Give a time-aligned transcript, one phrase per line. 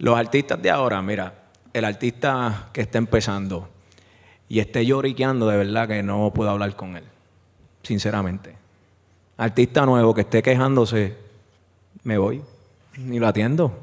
[0.00, 1.34] Los artistas de ahora, mira,
[1.74, 3.68] el artista que está empezando
[4.48, 7.04] y esté lloriqueando, de verdad que no puedo hablar con él,
[7.82, 8.56] sinceramente.
[9.36, 11.18] Artista nuevo que esté quejándose,
[12.02, 12.40] me voy,
[12.96, 13.78] ni lo atiendo.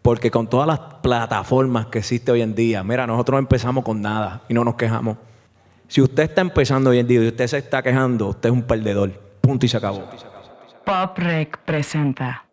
[0.00, 4.40] Porque con todas las plataformas que existe hoy en día, mira, nosotros empezamos con nada
[4.48, 5.18] y no nos quejamos.
[5.86, 8.62] Si usted está empezando hoy en día y usted se está quejando, usted es un
[8.62, 9.10] perdedor.
[9.42, 10.02] Punto y se acabó.
[10.86, 12.45] Pop Rec presenta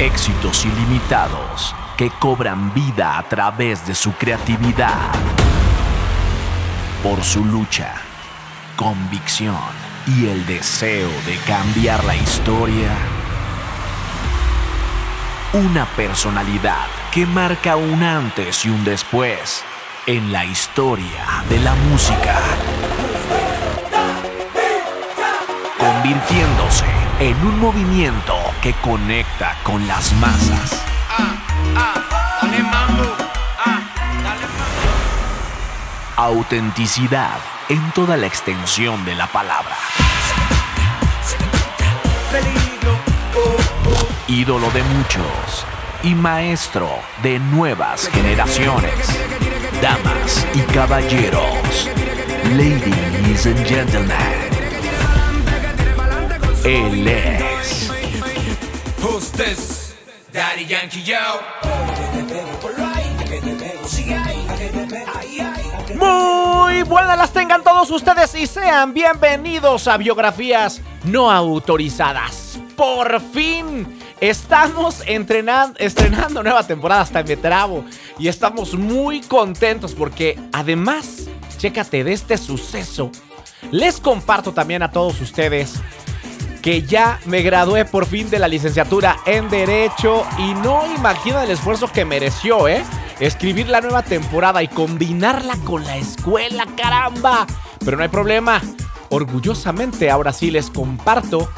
[0.00, 5.12] Éxitos ilimitados que cobran vida a través de su creatividad.
[7.02, 7.96] Por su lucha,
[8.76, 9.60] convicción
[10.06, 12.88] y el deseo de cambiar la historia.
[15.52, 19.62] Una personalidad que marca un antes y un después
[20.06, 22.40] en la historia de la música.
[25.76, 26.86] Convirtiéndose
[27.18, 30.84] en un movimiento que conecta con las masas.
[36.16, 37.38] Autenticidad
[37.70, 39.76] en toda la extensión de la palabra.
[44.28, 45.66] Ídolo de muchos
[46.02, 46.90] y maestro
[47.22, 48.92] de nuevas generaciones.
[49.80, 51.88] Damas y caballeros,
[52.56, 54.50] ladies and gentlemen,
[56.64, 57.99] él es
[59.02, 59.94] Hostess,
[60.32, 61.16] Daddy Yankee Yo.
[65.94, 72.60] Muy buenas las tengan todos ustedes y sean bienvenidos a Biografías No Autorizadas.
[72.76, 73.86] Por fin
[74.20, 77.84] estamos entrenando, estrenando nueva temporada hasta en Metrabo
[78.18, 81.26] y estamos muy contentos porque además,
[81.56, 83.10] chécate de este suceso,
[83.70, 85.80] les comparto también a todos ustedes
[86.62, 91.50] que ya me gradué por fin de la licenciatura en Derecho y no imagino el
[91.50, 92.84] esfuerzo que mereció, ¿eh?
[93.18, 97.46] Escribir la nueva temporada y combinarla con la escuela, caramba.
[97.84, 98.60] Pero no hay problema.
[99.10, 101.50] Orgullosamente ahora sí les comparto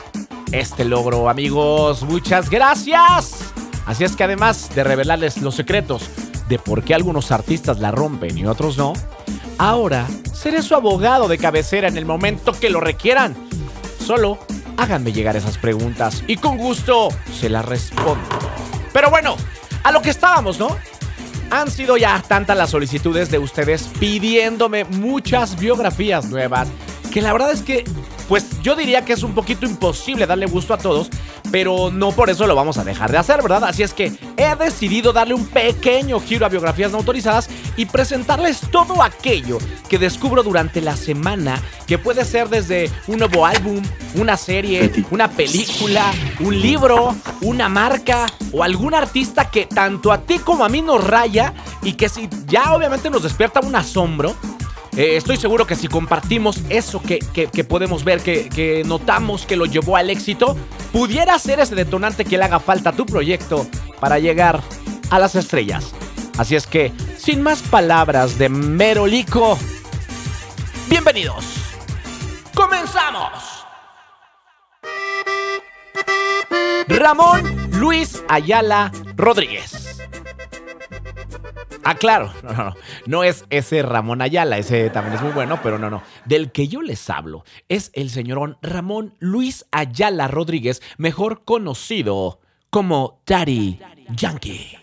[0.53, 2.03] este logro, amigos.
[2.03, 3.53] Muchas gracias.
[3.87, 6.09] Así es que además de revelarles los secretos
[6.49, 8.93] de por qué algunos artistas la rompen y otros no,
[9.59, 13.35] ahora seré su abogado de cabecera en el momento que lo requieran.
[14.05, 14.39] Solo
[14.77, 18.29] háganme llegar esas preguntas y con gusto se las respondo.
[18.93, 19.37] Pero bueno,
[19.83, 20.77] a lo que estábamos, ¿no?
[21.51, 26.69] Han sido ya tantas las solicitudes de ustedes pidiéndome muchas biografías nuevas
[27.13, 27.85] que la verdad es que,
[28.33, 31.11] pues yo diría que es un poquito imposible darle gusto a todos,
[31.51, 33.65] pero no por eso lo vamos a dejar de hacer, ¿verdad?
[33.65, 38.63] Así es que he decidido darle un pequeño giro a biografías no autorizadas y presentarles
[38.71, 39.59] todo aquello
[39.91, 43.83] que descubro durante la semana, que puede ser desde un nuevo álbum,
[44.15, 46.11] una serie, una película,
[46.41, 51.05] un libro, una marca o algún artista que tanto a ti como a mí nos
[51.05, 54.35] raya y que si ya obviamente nos despierta un asombro,
[54.97, 59.57] eh, estoy seguro que si compartimos eso que, que- podemos ver, que, que notamos que
[59.57, 60.57] lo llevó al éxito,
[60.93, 63.67] pudiera ser ese detonante que le haga falta a tu proyecto
[64.01, 64.61] para llegar
[65.11, 65.93] a las estrellas.
[66.39, 69.59] Así es que, sin más palabras de merolico,
[70.89, 71.45] bienvenidos.
[72.55, 73.31] ¡Comenzamos!
[76.89, 79.72] Ramón Luis Ayala Rodríguez.
[81.85, 82.75] Ah, claro, no, no, no.
[83.07, 86.03] No es ese Ramón Ayala, ese también es muy bueno, pero no, no.
[86.25, 93.21] Del que yo les hablo es el señorón Ramón Luis Ayala Rodríguez, mejor conocido como
[93.27, 93.81] Daddy
[94.17, 94.79] Yankee.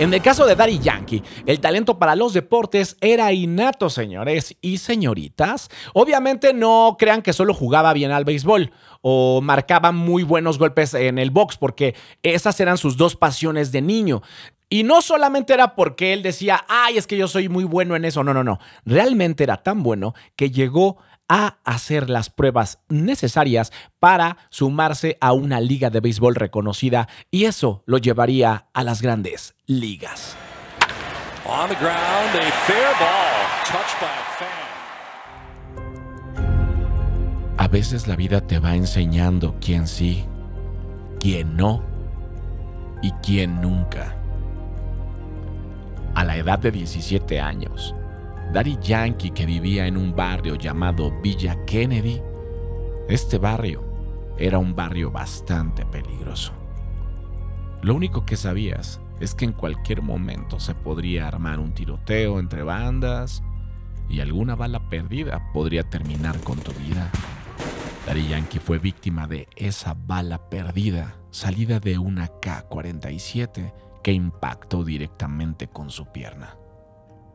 [0.02, 4.80] En el caso de Daddy Yankee, el talento para los deportes era innato, señores y
[4.80, 5.70] señoritas.
[5.94, 8.72] Obviamente no crean que solo jugaba bien al béisbol
[9.02, 11.94] o marcaba muy buenos golpes en el box, porque
[12.24, 14.24] esas eran sus dos pasiones de niño.
[14.70, 18.04] Y no solamente era porque él decía, ay, es que yo soy muy bueno en
[18.04, 18.24] eso.
[18.24, 18.58] No, no, no.
[18.86, 25.62] Realmente era tan bueno que llegó a hacer las pruebas necesarias para sumarse a una
[25.62, 30.36] liga de béisbol reconocida y eso lo llevaría a las grandes ligas.
[31.46, 34.48] On the ground, a fair ball, touched by a fan.
[37.58, 40.26] A veces la vida te va enseñando quién sí,
[41.20, 41.84] quién no
[43.02, 44.16] y quién nunca.
[46.14, 47.96] A la edad de 17 años,
[48.52, 52.22] Daddy Yankee que vivía en un barrio llamado Villa Kennedy,
[53.08, 53.82] este barrio
[54.38, 56.52] era un barrio bastante peligroso.
[57.82, 62.64] Lo único que sabías es que en cualquier momento se podría armar un tiroteo entre
[62.64, 63.42] bandas
[64.10, 67.10] y alguna bala perdida podría terminar con tu vida.
[68.06, 73.74] Daddy Yankee fue víctima de esa bala perdida salida de una K-47
[74.04, 76.58] que impactó directamente con su pierna.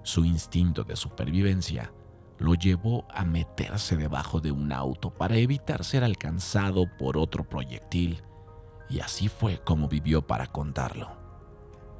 [0.07, 1.93] Su instinto de supervivencia
[2.39, 8.23] lo llevó a meterse debajo de un auto para evitar ser alcanzado por otro proyectil,
[8.89, 11.11] y así fue como vivió para contarlo.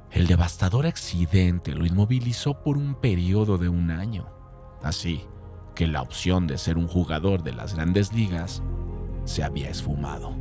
[0.09, 4.29] El devastador accidente lo inmovilizó por un periodo de un año,
[4.81, 5.25] así
[5.75, 8.63] que la opción de ser un jugador de las grandes ligas
[9.25, 10.33] se había esfumado.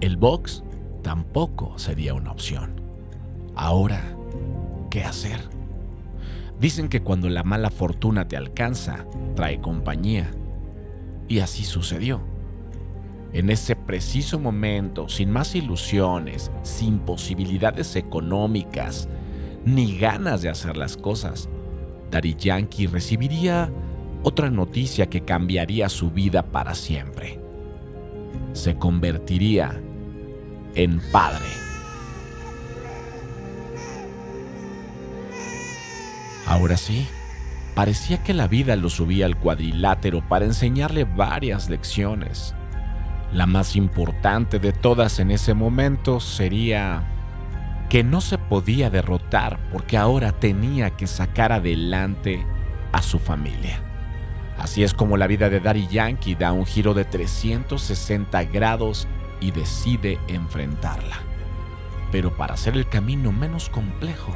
[0.00, 0.64] El box
[1.02, 2.80] tampoco sería una opción.
[3.56, 4.16] Ahora,
[4.88, 5.61] ¿qué hacer?
[6.62, 9.04] Dicen que cuando la mala fortuna te alcanza,
[9.34, 10.30] trae compañía.
[11.26, 12.20] Y así sucedió.
[13.32, 19.08] En ese preciso momento, sin más ilusiones, sin posibilidades económicas,
[19.64, 21.48] ni ganas de hacer las cosas,
[22.12, 23.68] Daddy Yankee recibiría
[24.22, 27.40] otra noticia que cambiaría su vida para siempre.
[28.52, 29.82] Se convertiría
[30.76, 31.61] en padre.
[36.46, 37.06] Ahora sí,
[37.74, 42.54] parecía que la vida lo subía al cuadrilátero para enseñarle varias lecciones.
[43.32, 47.04] La más importante de todas en ese momento sería
[47.88, 52.44] que no se podía derrotar porque ahora tenía que sacar adelante
[52.92, 53.82] a su familia.
[54.58, 59.08] Así es como la vida de Daddy Yankee da un giro de 360 grados
[59.40, 61.16] y decide enfrentarla.
[62.10, 64.34] Pero para hacer el camino menos complejo,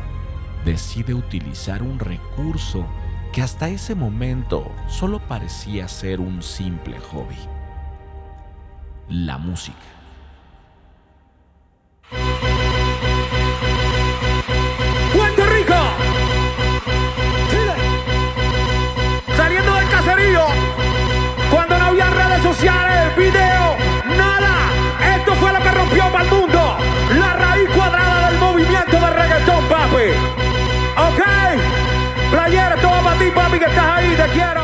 [0.66, 2.84] decide utilizar un recurso
[3.32, 7.36] que hasta ese momento solo parecía ser un simple hobby.
[9.08, 9.78] La música.
[15.14, 15.74] Puerto Rico.
[17.48, 17.74] Chile.
[19.36, 20.46] Saliendo del caserío.
[21.48, 23.76] Cuando no había redes sociales, video,
[24.16, 25.16] nada.
[25.16, 26.76] Esto fue lo que rompió para el mundo.
[27.20, 30.46] La raíz cuadrada del movimiento de reggaetón, papi.
[32.30, 34.14] Playera, todo para ti, papi, que estás ahí.
[34.16, 34.62] Te quiero.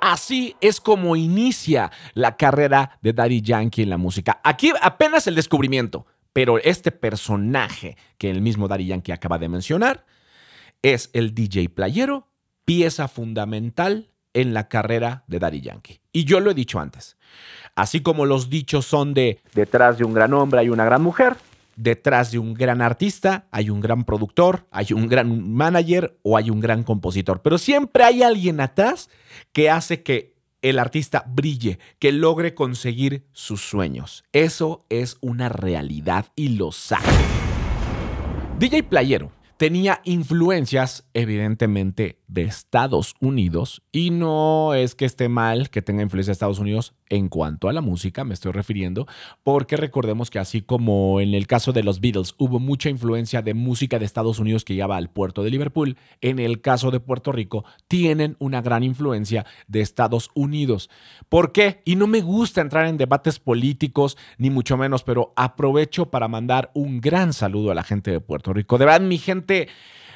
[0.00, 4.40] Así es como inicia la carrera de Daddy Yankee en la música.
[4.44, 10.06] Aquí apenas el descubrimiento, pero este personaje que el mismo Daddy Yankee acaba de mencionar
[10.82, 12.28] es el DJ playero,
[12.64, 16.00] pieza fundamental en la carrera de Daddy Yankee.
[16.12, 17.16] Y yo lo he dicho antes.
[17.74, 21.36] Así como los dichos son de detrás de un gran hombre hay una gran mujer,
[21.78, 26.50] detrás de un gran artista hay un gran productor, hay un gran manager o hay
[26.50, 27.40] un gran compositor.
[27.40, 29.08] Pero siempre hay alguien atrás
[29.52, 34.24] que hace que el artista brille, que logre conseguir sus sueños.
[34.32, 37.06] Eso es una realidad y lo sabe.
[38.58, 45.82] DJ Playero tenía influencias evidentemente de Estados Unidos y no es que esté mal que
[45.82, 49.06] tenga influencia de Estados Unidos en cuanto a la música, me estoy refiriendo,
[49.42, 53.54] porque recordemos que así como en el caso de los Beatles hubo mucha influencia de
[53.54, 57.32] música de Estados Unidos que lleva al puerto de Liverpool, en el caso de Puerto
[57.32, 60.90] Rico tienen una gran influencia de Estados Unidos.
[61.28, 61.82] ¿Por qué?
[61.84, 66.70] Y no me gusta entrar en debates políticos, ni mucho menos, pero aprovecho para mandar
[66.74, 68.78] un gran saludo a la gente de Puerto Rico.
[68.78, 69.47] De verdad, mi gente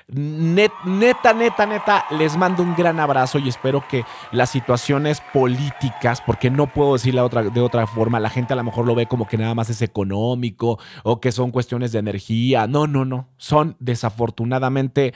[0.09, 6.21] net- neta, neta, neta, les mando un gran abrazo y espero que las situaciones políticas,
[6.25, 9.27] porque no puedo decirla de otra forma, la gente a lo mejor lo ve como
[9.27, 12.67] que nada más es económico o que son cuestiones de energía.
[12.67, 13.29] No, no, no.
[13.39, 15.15] Son desafortunadamente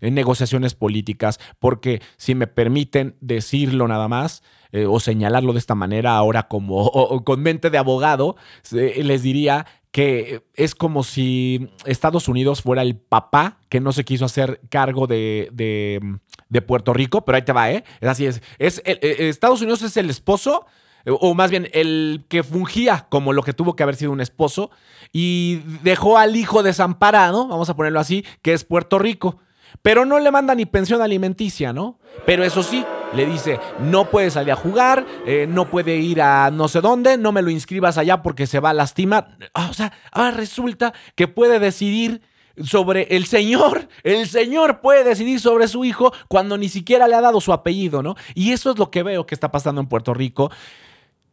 [0.00, 5.74] en negociaciones políticas, porque si me permiten decirlo nada más eh, o señalarlo de esta
[5.74, 8.36] manera ahora como con mente de abogado,
[8.72, 14.04] eh, les diría que es como si Estados Unidos fuera el papá que no se
[14.04, 17.84] quiso hacer cargo de, de- Puerto Rico, pero ahí te va, ¿eh?
[18.00, 18.42] Es así es.
[18.58, 20.66] es el- eh, Estados Unidos es el esposo,
[21.04, 24.20] eh, o más bien el que fungía como lo que tuvo que haber sido un
[24.20, 24.70] esposo,
[25.12, 29.38] y dejó al hijo desamparado, vamos a ponerlo así, que es Puerto Rico.
[29.82, 31.98] Pero no le manda ni pensión alimenticia, ¿no?
[32.26, 36.50] Pero eso sí, le dice, no puede salir a jugar, eh, no puede ir a
[36.50, 39.36] no sé dónde, no me lo inscribas allá porque se va a lastimar.
[39.54, 42.22] Ah, o sea, ahora resulta que puede decidir
[42.62, 43.88] sobre el señor.
[44.02, 48.02] El señor puede decidir sobre su hijo cuando ni siquiera le ha dado su apellido,
[48.02, 48.16] ¿no?
[48.34, 50.50] Y eso es lo que veo que está pasando en Puerto Rico.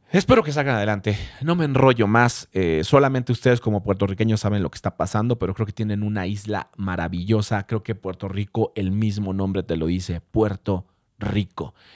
[0.09, 1.17] Espero que salgan adelante.
[1.41, 2.47] No me enrollo más.
[2.53, 6.27] eh, solamente ustedes como puertorriqueños saben lo que está pasando, pero creo que tienen una
[6.27, 7.67] isla maravillosa.
[7.67, 10.96] Creo que Puerto Rico, el mismo nombre te lo dice, Puerto Rico.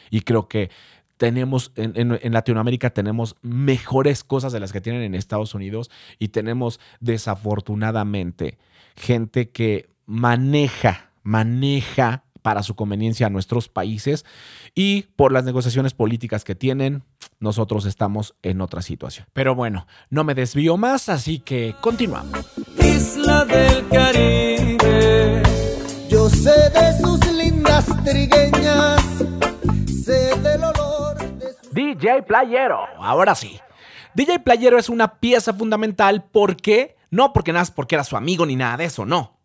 [0.09, 0.69] Y creo que
[1.17, 5.91] tenemos, en, en- en Latinoamérica tenemos mejores cosas de las que tienen en Estados Unidos
[6.19, 8.57] y tenemos desafortunadamente
[8.95, 14.25] gente que maneja, maneja para su conveniencia a nuestros países
[14.73, 17.03] y por las negociaciones políticas que tienen,
[17.39, 19.27] nosotros estamos en otra situación.
[19.33, 22.47] Pero bueno, no me desvío más, así que continuamos.
[22.83, 25.43] Isla del Caribe.
[26.09, 29.00] Yo sé de sus lindas trigueñas,
[32.01, 32.87] DJ Playero.
[32.97, 33.59] Ahora sí.
[34.15, 38.55] DJ Playero es una pieza fundamental porque, no porque nada, porque era su amigo ni
[38.55, 39.37] nada de eso, no.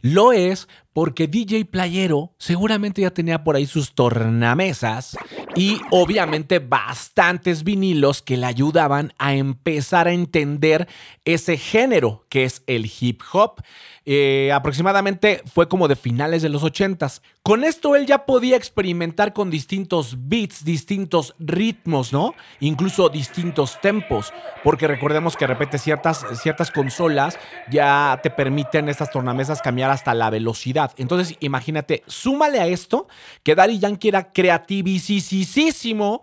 [0.00, 0.68] Lo es
[0.98, 5.16] porque DJ Playero seguramente ya tenía por ahí sus tornamesas
[5.54, 10.88] y obviamente bastantes vinilos que le ayudaban a empezar a entender
[11.24, 13.62] ese género que es el hip hop.
[14.10, 17.20] Eh, aproximadamente fue como de finales de los 80s.
[17.42, 22.34] Con esto él ya podía experimentar con distintos beats, distintos ritmos, ¿no?
[22.60, 24.32] Incluso distintos tempos,
[24.64, 27.38] porque recordemos que de repente ciertas, ciertas consolas
[27.70, 30.87] ya te permiten estas tornamesas cambiar hasta la velocidad.
[30.96, 33.08] Entonces, imagínate, súmale a esto
[33.42, 36.22] que Daddy Yankee era creativísimo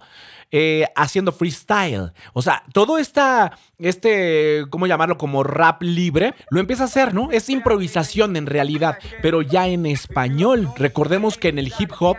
[0.51, 2.13] eh, haciendo freestyle.
[2.31, 5.17] O sea, todo esta, este, ¿cómo llamarlo?
[5.17, 7.29] Como rap libre, lo empieza a hacer, ¿no?
[7.31, 10.69] Es improvisación en realidad, pero ya en español.
[10.77, 12.15] Recordemos que en el hip hop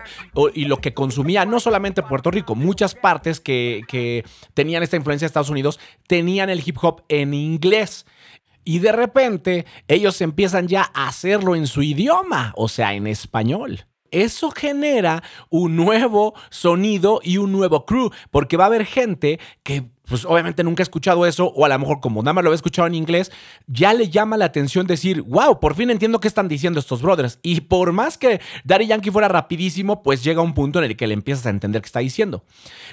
[0.54, 5.24] y lo que consumía, no solamente Puerto Rico, muchas partes que, que tenían esta influencia
[5.24, 8.06] de Estados Unidos, tenían el hip hop en inglés.
[8.68, 13.86] Y de repente ellos empiezan ya a hacerlo en su idioma, o sea, en español.
[14.10, 19.84] Eso genera un nuevo sonido y un nuevo crew, porque va a haber gente que
[20.06, 22.56] pues obviamente nunca ha escuchado eso, o a lo mejor como nada más lo había
[22.56, 23.32] escuchado en inglés,
[23.66, 27.38] ya le llama la atención decir, wow, por fin entiendo qué están diciendo estos brothers.
[27.42, 31.06] Y por más que Daddy Yankee fuera rapidísimo, pues llega un punto en el que
[31.06, 32.44] le empiezas a entender qué está diciendo.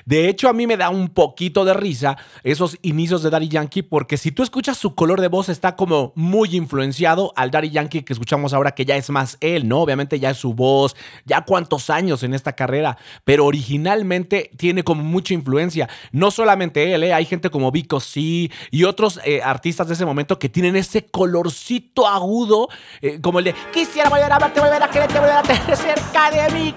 [0.05, 3.83] De hecho, a mí me da un poquito de risa esos inicios de Daddy Yankee,
[3.83, 8.03] porque si tú escuchas su color de voz, está como muy influenciado al Daddy Yankee
[8.03, 9.81] que escuchamos ahora, que ya es más él, ¿no?
[9.81, 15.03] Obviamente ya es su voz, ya cuántos años en esta carrera, pero originalmente tiene como
[15.03, 15.89] mucha influencia.
[16.11, 20.39] No solamente él, hay gente como Vico C y otros eh, artistas de ese momento
[20.39, 22.69] que tienen ese colorcito agudo,
[23.01, 26.31] eh, como el de Quisiera volver a verte, volver a quererte, volver a tener cerca
[26.31, 26.75] de mi.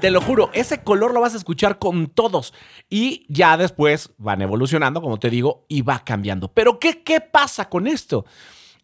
[0.00, 2.52] Te lo juro, ese color lo vas a escuchar con todos.
[2.90, 6.48] Y ya después van evolucionando, como te digo, y va cambiando.
[6.48, 8.26] Pero ¿qué, qué pasa con esto?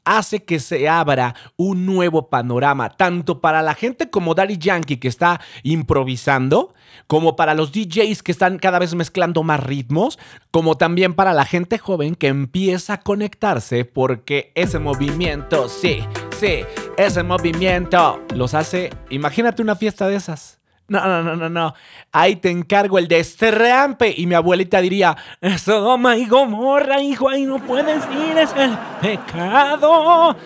[0.04, 5.09] Hace que se abra un nuevo panorama, tanto para la gente como Daddy Yankee que
[5.09, 6.75] está improvisando,
[7.06, 10.18] como para los DJs que están cada vez mezclando más ritmos,
[10.50, 16.04] como también para la gente joven que empieza a conectarse porque ese movimiento, sí,
[16.38, 16.61] sí,
[16.97, 20.62] ese movimiento los hace, imagínate una fiesta de esas.
[20.92, 21.75] No, no, no, no, no.
[22.12, 24.12] Ahí te encargo el destrampe.
[24.14, 25.16] Y mi abuelita diría:
[25.58, 30.37] Sodoma y Gomorra, hijo, ahí no puedes ir, es el pecado.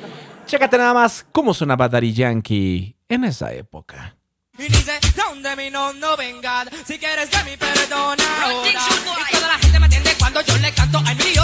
[0.47, 4.15] Chécate nada más cómo sonaba Daddy Yankee en esa época.
[4.57, 8.71] Y dice, donde mi no, no venga, si quieres de mi perdona ahora.
[8.71, 11.35] Y toda la gente me entiende cuando yo le canto al mi.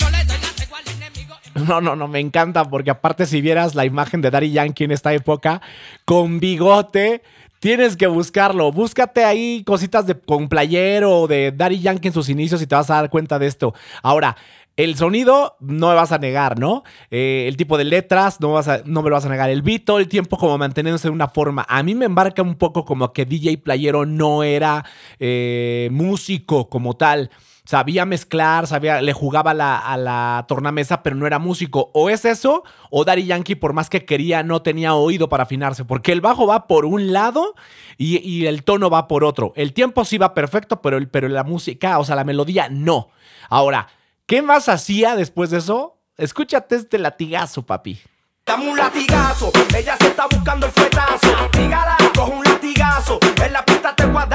[0.00, 1.34] No le doy la tregua al enemigo.
[1.54, 4.92] No, no, no, me encanta porque aparte si vieras la imagen de Daddy Yankee en
[4.92, 5.60] esta época,
[6.04, 7.22] con bigote,
[7.64, 8.70] tienes que buscarlo.
[8.72, 12.90] Búscate ahí cositas de, con playero de Daddy Yankee en sus inicios y te vas
[12.90, 13.72] a dar cuenta de esto.
[14.02, 14.36] Ahora,
[14.76, 16.82] El sonido no me vas a negar, ¿no?
[17.12, 19.48] Eh, el tipo de letras no, vas a- no me lo vas a negar.
[19.48, 21.64] El beat todo el tiempo como manteniéndose de una forma.
[21.68, 24.84] A mí me embarca un poco como que DJ Playero no era
[25.20, 27.30] eh, músico como tal.
[27.66, 31.90] Sabía mezclar, sabía, le jugaba la, a la tornamesa, pero no era músico.
[31.94, 35.84] O es eso, o Daddy Yankee, por más que quería, no tenía oído para afinarse.
[35.86, 37.54] Porque el bajo va por un lado
[37.96, 39.54] y, el tono va por otro.
[39.56, 43.08] El tiempo sí va perfecto, pero, el- pero la música, o sea, la melodía, no.
[43.48, 43.88] Ahora,
[44.26, 45.96] ¿qué más hacía después de eso?
[46.18, 47.98] Escúchate este latigazo, papi.
[48.44, 51.28] Dame un latigazo, ella se está buscando el fuetazo.
[51.56, 53.18] Dígala, coge un latigazo.
[53.42, 54.26] En la pista te a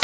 [0.00, 0.03] y.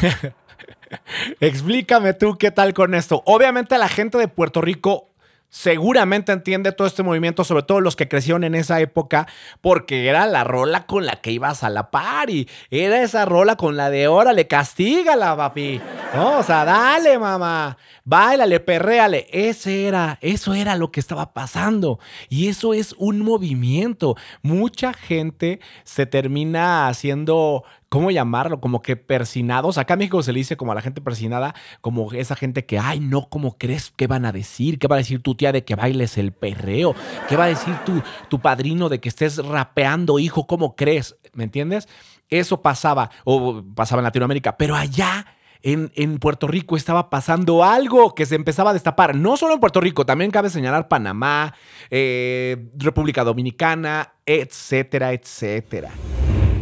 [1.40, 3.22] Explícame tú qué tal con esto.
[3.26, 5.10] Obviamente la gente de Puerto Rico
[5.50, 9.26] seguramente entiende todo este movimiento, sobre todo los que crecieron en esa época,
[9.60, 12.48] porque era la rola con la que ibas a la party.
[12.70, 15.80] Era esa rola con la de órale, castígala, papi.
[16.14, 17.76] No, o sea, dale, mamá.
[18.04, 19.26] Báilale, perréale.
[19.32, 21.98] Ese era, eso era lo que estaba pasando.
[22.28, 24.16] Y eso es un movimiento.
[24.42, 28.60] Mucha gente se termina haciendo ¿cómo llamarlo?
[28.60, 29.76] Como que persinados.
[29.76, 32.78] Acá en México se le dice como a la gente persinada, como esa gente que,
[32.78, 33.92] ay, no, ¿cómo crees?
[33.94, 34.78] ¿Qué van a decir?
[34.78, 36.94] ¿Qué va a decir tu tía de que bailes el perreo?
[37.28, 40.46] ¿Qué va a decir tu, tu padrino de que estés rapeando, hijo?
[40.46, 41.16] ¿Cómo crees?
[41.34, 41.88] ¿Me entiendes?
[42.30, 45.26] Eso pasaba, o pasaba en Latinoamérica, pero allá...
[45.62, 49.14] En, en Puerto Rico estaba pasando algo que se empezaba a destapar.
[49.14, 51.52] No solo en Puerto Rico, también cabe señalar Panamá,
[51.90, 55.90] eh, República Dominicana, etcétera, etcétera.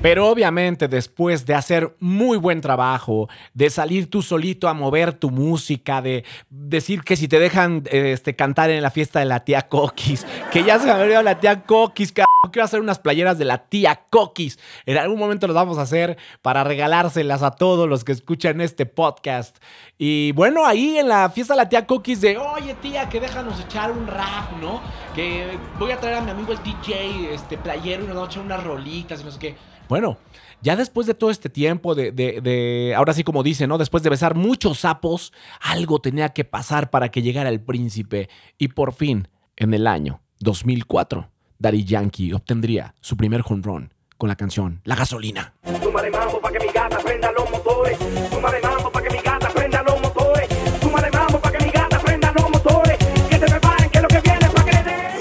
[0.00, 5.30] Pero obviamente después de hacer muy buen trabajo, de salir tú solito a mover tu
[5.30, 9.62] música, de decir que si te dejan este, cantar en la fiesta de la tía
[9.62, 13.44] Coquis, que ya se me olvidado la tía Coquis, cabrón, quiero hacer unas playeras de
[13.44, 14.60] la tía Coquis.
[14.86, 18.86] En algún momento las vamos a hacer para regalárselas a todos los que escuchan este
[18.86, 19.56] podcast.
[19.98, 23.58] Y bueno, ahí en la fiesta de la tía Coquis de, oye tía, que déjanos
[23.58, 24.80] echar un rap, ¿no?
[25.16, 28.32] Que voy a traer a mi amigo el DJ, este playero, y nos vamos a
[28.32, 29.77] echar unas rolitas y no sé qué.
[29.88, 30.18] Bueno,
[30.60, 33.78] ya después de todo este tiempo, de, de- de- ahora sí como dice, ¿no?
[33.78, 38.28] Después de besar muchos sapos, algo tenía que pasar para que llegara el príncipe.
[38.58, 44.28] Y por fin, en el año 2004, Daddy Yankee obtendría su primer home run con
[44.28, 45.54] la canción La Gasolina.
[45.82, 47.98] Súmale mambo pa' que mi gata prenda los motores.
[48.30, 50.48] Súmale mambo pa' que mi gata prenda los motores.
[50.80, 52.98] Súmale mambo pa' que mi gata prenda los motores.
[53.30, 55.16] Que se preparen que lo que viene es pa' que le den.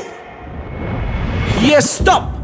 [1.64, 2.37] Y stop.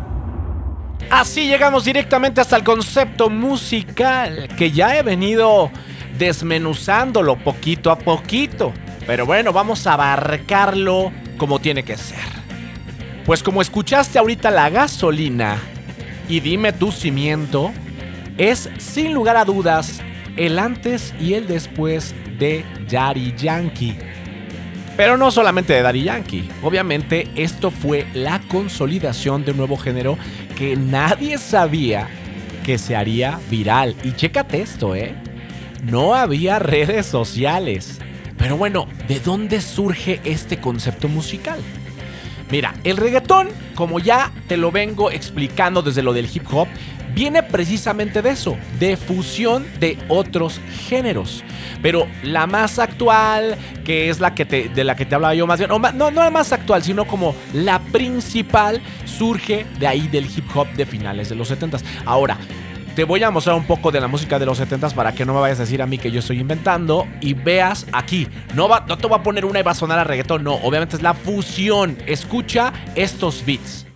[1.09, 5.71] Así llegamos directamente hasta el concepto musical que ya he venido
[6.17, 8.73] desmenuzándolo poquito a poquito.
[9.05, 12.19] Pero bueno, vamos a abarcarlo como tiene que ser.
[13.25, 15.57] Pues como escuchaste ahorita la gasolina
[16.27, 17.71] y dime tu cimiento,
[18.37, 20.01] es sin lugar a dudas
[20.35, 23.97] el antes y el después de Daddy Yankee.
[24.95, 26.49] Pero no solamente de Daddy Yankee.
[26.62, 30.17] Obviamente esto fue la consolidación de un nuevo género
[30.56, 32.08] que nadie sabía
[32.63, 33.95] que se haría viral.
[34.03, 35.15] Y chécate esto, ¿eh?
[35.84, 37.99] No había redes sociales.
[38.38, 41.60] Pero bueno, ¿de dónde surge este concepto musical?
[42.51, 46.67] Mira, el reggaetón, como ya te lo vengo explicando desde lo del hip hop,
[47.13, 51.43] viene precisamente de eso, de fusión de otros géneros.
[51.82, 55.60] Pero la más actual, que es la que de la que te hablaba yo más
[55.60, 60.45] bien, no, no la más actual, sino como la principal, surge de ahí del hip
[60.56, 61.84] hop de finales de los 70s.
[62.06, 62.38] Ahora,
[62.95, 65.34] te voy a mostrar un poco de la música de los 70s para que no
[65.34, 68.28] me vayas a decir a mí que yo estoy inventando y veas aquí.
[68.54, 70.56] No, va, no te voy a poner una y va a sonar a reggaetón, no.
[70.56, 71.97] Obviamente es la fusión.
[72.06, 73.88] Escucha estos beats.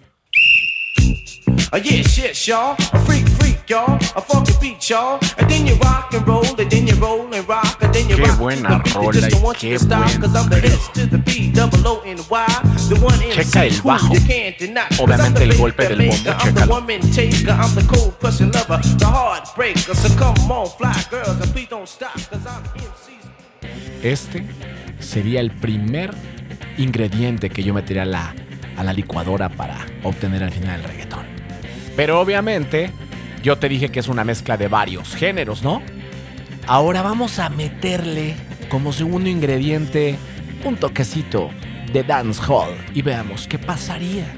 [1.73, 2.75] Oh yeah, shit, y'all.
[2.93, 3.95] A freak, freak, y'all.
[4.15, 5.19] A funky beat, y'all.
[5.37, 8.15] And then you rock and roll, and then you roll and rock, and then you
[8.15, 8.95] Qué rock buena to the beat.
[8.95, 11.07] rola Just y don't want you qué to stop, buen 'cause I'm the S to
[11.07, 12.45] the B, double O and Y.
[12.89, 14.13] The one MC Checa el bajo.
[14.13, 14.87] you can't deny.
[14.87, 17.85] 'Cause Obviamente I'm el the golpe del bombo, maker, I'm the woman taker, I'm the
[17.85, 19.93] cold pushing lover, the heartbreaker.
[19.93, 22.63] So come on, fly girls, and please don't stop, 'cause I'm.
[24.03, 24.41] Este
[24.99, 26.13] sería el primer
[26.77, 28.33] ingrediente que yo metería a la,
[28.77, 31.26] a la licuadora para obtener al final el reggaetón.
[31.97, 32.91] Pero obviamente,
[33.43, 35.81] yo te dije que es una mezcla de varios géneros, ¿no?
[36.67, 38.35] Ahora vamos a meterle
[38.69, 40.17] como segundo ingrediente
[40.63, 41.49] un toquecito
[41.91, 44.33] de dancehall y veamos qué pasaría.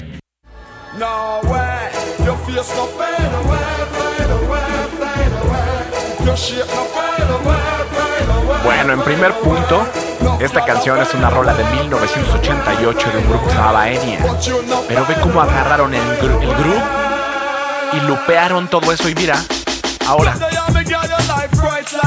[0.97, 1.89] No way,
[2.25, 3.59] your face no fade away,
[3.91, 4.61] fade away,
[4.99, 6.25] fade away.
[6.25, 7.57] Your shape no fade away,
[7.91, 8.63] fade away.
[8.63, 9.85] Bueno, en primer punto,
[10.39, 14.19] esta canción es una rola de 1988 de un grupo que se llamaba Enya.
[14.87, 17.08] Pero ve cómo agarraron el, gru- el groove
[17.93, 19.43] y lupearon todo eso y mira,
[20.07, 20.35] ahora.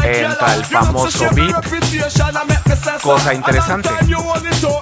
[0.05, 3.03] entra el famoso beat.
[3.03, 3.91] Cosa interesante.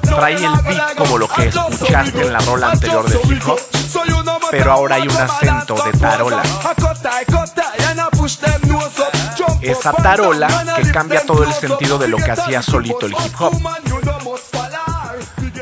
[0.02, 3.60] Trae el beat como lo que escuchaste en la rola anterior de hip hop,
[4.50, 6.42] pero ahora hay un acento de tarola.
[9.62, 13.54] Esa tarola que cambia todo el sentido de lo que hacía solito el hip hop.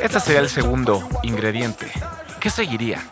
[0.01, 1.91] Este sería el segundo ingrediente.
[2.41, 3.03] ¿Qué seguiría?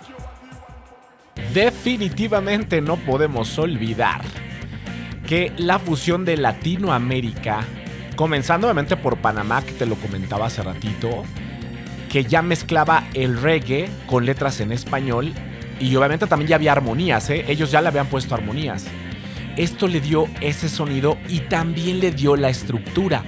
[1.56, 4.20] Definitivamente no podemos olvidar
[5.26, 7.64] que la fusión de Latinoamérica,
[8.14, 11.24] comenzando obviamente por Panamá, que te lo comentaba hace ratito,
[12.10, 15.32] que ya mezclaba el reggae con letras en español
[15.80, 17.46] y obviamente también ya había armonías, ¿eh?
[17.48, 18.84] ellos ya le habían puesto armonías.
[19.56, 23.24] Esto le dio ese sonido y también le dio la estructura.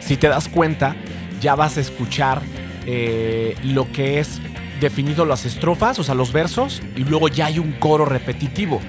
[0.00, 0.96] Si te das cuenta,
[1.42, 2.40] ya vas a escuchar
[2.86, 4.40] eh, lo que es
[4.80, 8.80] definido las estrofas, o sea, los versos, y luego ya hay un coro repetitivo.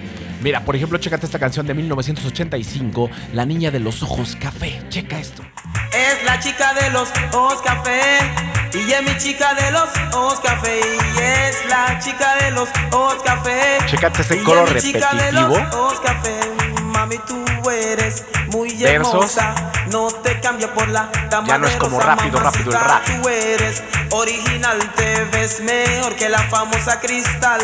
[0.42, 4.80] Mira, por ejemplo, chécate esta canción de 1985, La niña de los ojos café.
[4.90, 5.44] Checa esto.
[5.94, 8.20] Es la chica de los ojos café.
[8.74, 10.80] Y es mi chica de los ojos café.
[10.80, 13.78] Y es la chica de los ojos café.
[13.88, 15.58] Chécate ese Y coro repetitivo.
[16.84, 19.14] Mami, tú eres muy Versos.
[19.14, 19.56] hermosa.
[19.92, 23.04] No te cambia por la dama Ya no es como rápido, rápido el rap.
[23.06, 27.62] Tú eres original, te ves mejor que la famosa cristal.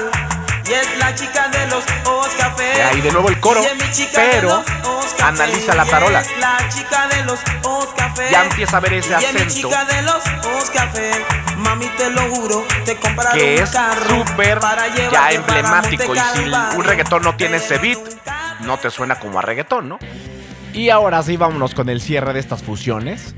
[0.66, 2.78] Y es la chica de los ojos café.
[2.78, 3.62] Y ahí de nuevo el coro,
[4.16, 4.64] pero
[5.22, 6.22] analiza la tarola.
[6.22, 8.30] es la chica de los ojos café.
[8.32, 9.54] Ya empieza a ver ese Y es mi acento.
[9.54, 11.12] chica de los ojos café.
[11.58, 12.98] Mami, te lo juro, te
[13.34, 13.70] que es
[14.08, 14.60] súper
[15.12, 16.16] ya emblemático.
[16.16, 18.00] Y si un reggaetón no tiene ese beat,
[18.66, 20.00] no te suena como a reggaetón, ¿no?
[20.74, 23.36] Y ahora sí, vámonos con el cierre de estas fusiones.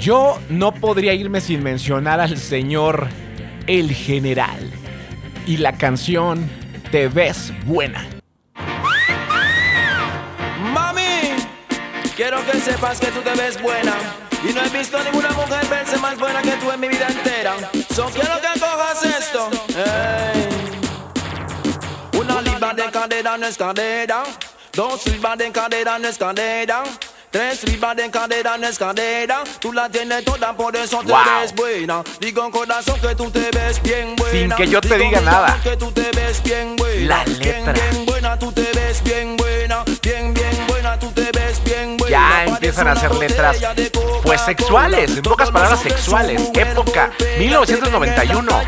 [0.00, 3.08] Yo no podría irme sin mencionar al señor
[3.66, 4.58] El General
[5.46, 6.48] y la canción
[6.90, 8.06] Te ves buena.
[10.72, 11.36] Mami,
[12.16, 13.94] quiero que sepas que tú te ves buena.
[14.48, 17.56] Y no he visto ninguna mujer verse más buena que tú en mi vida entera.
[17.94, 19.50] So quiero que cojas esto.
[19.76, 20.47] Ey.
[22.68, 24.22] Una libra de cadera no es cadera.
[24.74, 26.82] Dos libras de cadera no es cadera.
[27.30, 29.42] Tres libras de cadera no es cadera.
[29.58, 31.20] Tú la tienes toda, por eso te Wow.
[31.40, 32.02] ves buena.
[32.20, 34.54] Digo corazón que tú te ves bien buena.
[34.56, 35.58] Sin que yo te Digo, diga nada.
[35.62, 37.06] que tú te ves bien buena.
[37.18, 37.72] La Bien, letra.
[37.72, 39.84] bien buena, tú te ves bien buena.
[40.02, 42.10] Bien, bien buena, tú te ves bien buena.
[42.10, 43.56] Ya empiezan a hacer letras
[44.22, 46.42] pues sexuales, en pocas palabras sexuales.
[46.52, 48.60] Época 1991.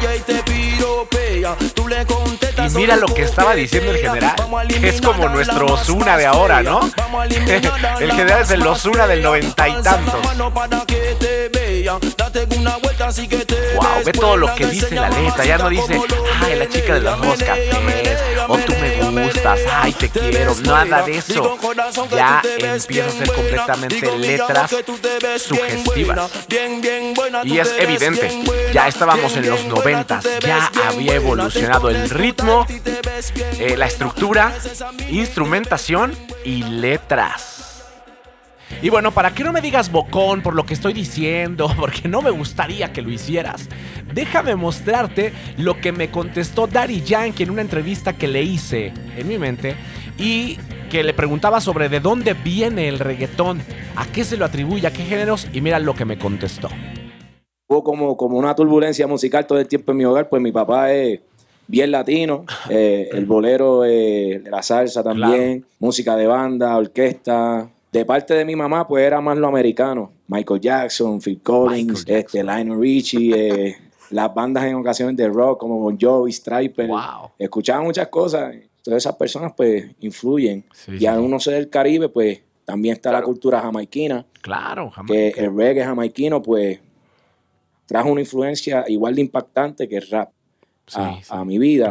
[2.66, 4.34] Y mira lo que estaba diciendo el general,
[4.82, 6.80] es como nuestro Osuna de ahora, ¿no?
[8.00, 10.14] El general es el Osuna del noventa y tantos.
[13.74, 15.44] Wow, ve todo lo que dice la letra.
[15.44, 16.00] Ya no dice,
[16.42, 18.72] ay, la chica de los ojos cafés, o tú
[19.12, 20.54] me gustas, ay, te quiero.
[20.62, 21.58] Nada de eso.
[22.10, 24.70] Ya empieza a ser completamente letras
[25.38, 26.30] sugestivas.
[27.44, 32.66] Y es evidente, ya estábamos en los noventas, ya había evolucionado el ritmo,
[33.58, 34.52] eh, la estructura,
[35.08, 36.12] instrumentación
[36.44, 37.84] y letras.
[38.82, 42.22] Y bueno, para que no me digas bocón por lo que estoy diciendo, porque no
[42.22, 43.68] me gustaría que lo hicieras,
[44.12, 49.28] déjame mostrarte lo que me contestó Daddy Yankee en una entrevista que le hice en
[49.28, 49.76] mi mente
[50.18, 50.58] y
[50.90, 53.62] que le preguntaba sobre de dónde viene el reggaetón,
[53.94, 56.68] a qué se lo atribuye, a qué géneros, y mira lo que me contestó.
[57.70, 60.92] Hubo como, como una turbulencia musical todo el tiempo en mi hogar, pues mi papá
[60.92, 61.20] es
[61.68, 67.70] bien latino, eh, el bolero, eh, la salsa también, música de banda, orquesta.
[67.92, 70.10] De parte de mi mamá, pues era más lo americano.
[70.26, 73.76] Michael Jackson, Phil Collins, este, Lionel Richie, eh,
[74.10, 76.90] las bandas en ocasiones de rock como Bon Jovi, Striper.
[77.38, 78.52] Escuchaba muchas cosas.
[78.82, 80.64] Todas esas personas pues influyen.
[80.88, 84.26] y al uno ser del Caribe, pues también está la cultura jamaiquina.
[84.42, 86.80] Claro, Que el reggae jamaiquino, pues,
[87.90, 90.30] trajo una influencia igual de impactante que el rap
[90.94, 91.88] a, a mi vida.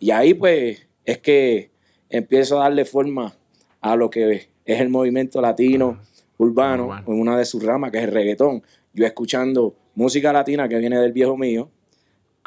[0.00, 1.70] Y ahí, pues, es que
[2.08, 3.34] empiezo a darle forma
[3.82, 6.00] a lo que es el movimiento latino
[6.38, 8.62] urbano, en una de sus ramas, que es el reggaetón.
[8.94, 11.68] Yo escuchando música latina que viene del viejo mío,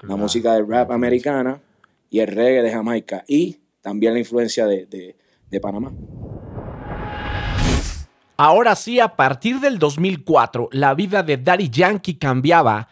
[0.01, 1.61] la música del rap americana
[2.09, 3.23] y el reggae de Jamaica.
[3.27, 5.15] Y también la influencia de, de-
[5.51, 5.91] de Panamá.
[8.39, 12.87] Ahora sí, a partir del 2004, la vida de Daddy Yankee cambiaba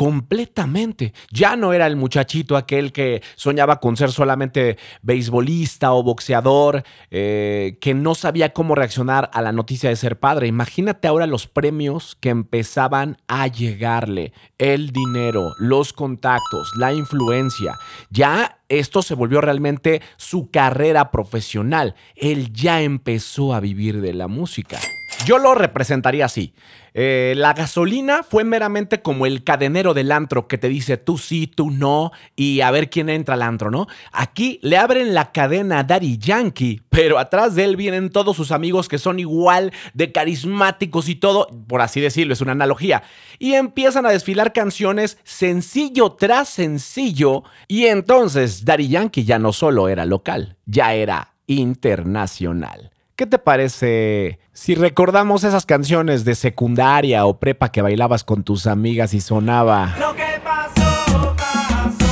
[0.00, 1.12] completamente.
[1.30, 7.76] Ya no era el muchachito aquel que soñaba con ser solamente beisbolista o boxeador, eh,
[7.82, 10.46] que no sabía cómo reaccionar a la noticia de ser padre.
[10.46, 17.74] Imagínate ahora los premios que empezaban a llegarle, el dinero, los contactos, la influencia.
[18.08, 21.94] Ya esto se volvió realmente su carrera profesional.
[22.16, 24.78] Él ya empezó a vivir de la música.
[25.26, 26.54] Yo lo representaría así.
[26.94, 31.46] Eh, la gasolina fue meramente como el cadenero del antro que te dice tú sí,
[31.46, 33.86] tú no, y a ver quién entra al antro, ¿no?
[34.12, 38.52] Aquí le abren la cadena a Daddy Yankee, pero atrás de él vienen todos sus
[38.52, 43.02] amigos que son igual de carismáticos y todo, por así decirlo, es una analogía.
[43.38, 49.88] Y empiezan a desfilar canciones sencillo tras sencillo, y entonces Daddy Yankee ya no solo
[49.88, 52.90] era local, ya era internacional.
[53.20, 58.66] ¿Qué te parece si recordamos esas canciones de secundaria o prepa que bailabas con tus
[58.66, 59.94] amigas y sonaba?
[60.00, 62.06] Lo que pasó, pasó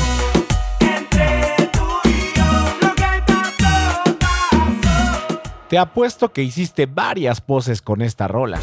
[0.81, 2.45] entre tú y yo.
[2.83, 5.39] Lo que pasó, pasó.
[5.71, 8.61] Te apuesto que hiciste varias poses con esta rola.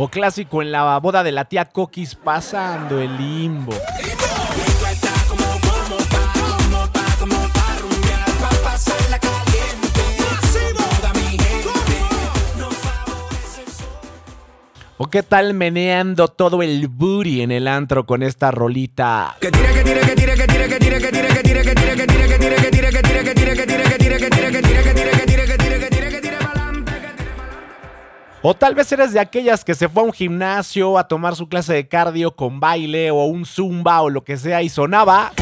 [0.00, 3.74] O clásico en la boda de la tía Coquis pasando el limbo.
[14.98, 19.36] ¿O qué tal meneando todo el booty en el antro con esta rolita?
[28.40, 31.48] O tal vez eres de aquellas que se fue a un gimnasio a tomar su
[31.48, 35.32] clase de cardio con baile o un zumba o lo que sea y sonaba.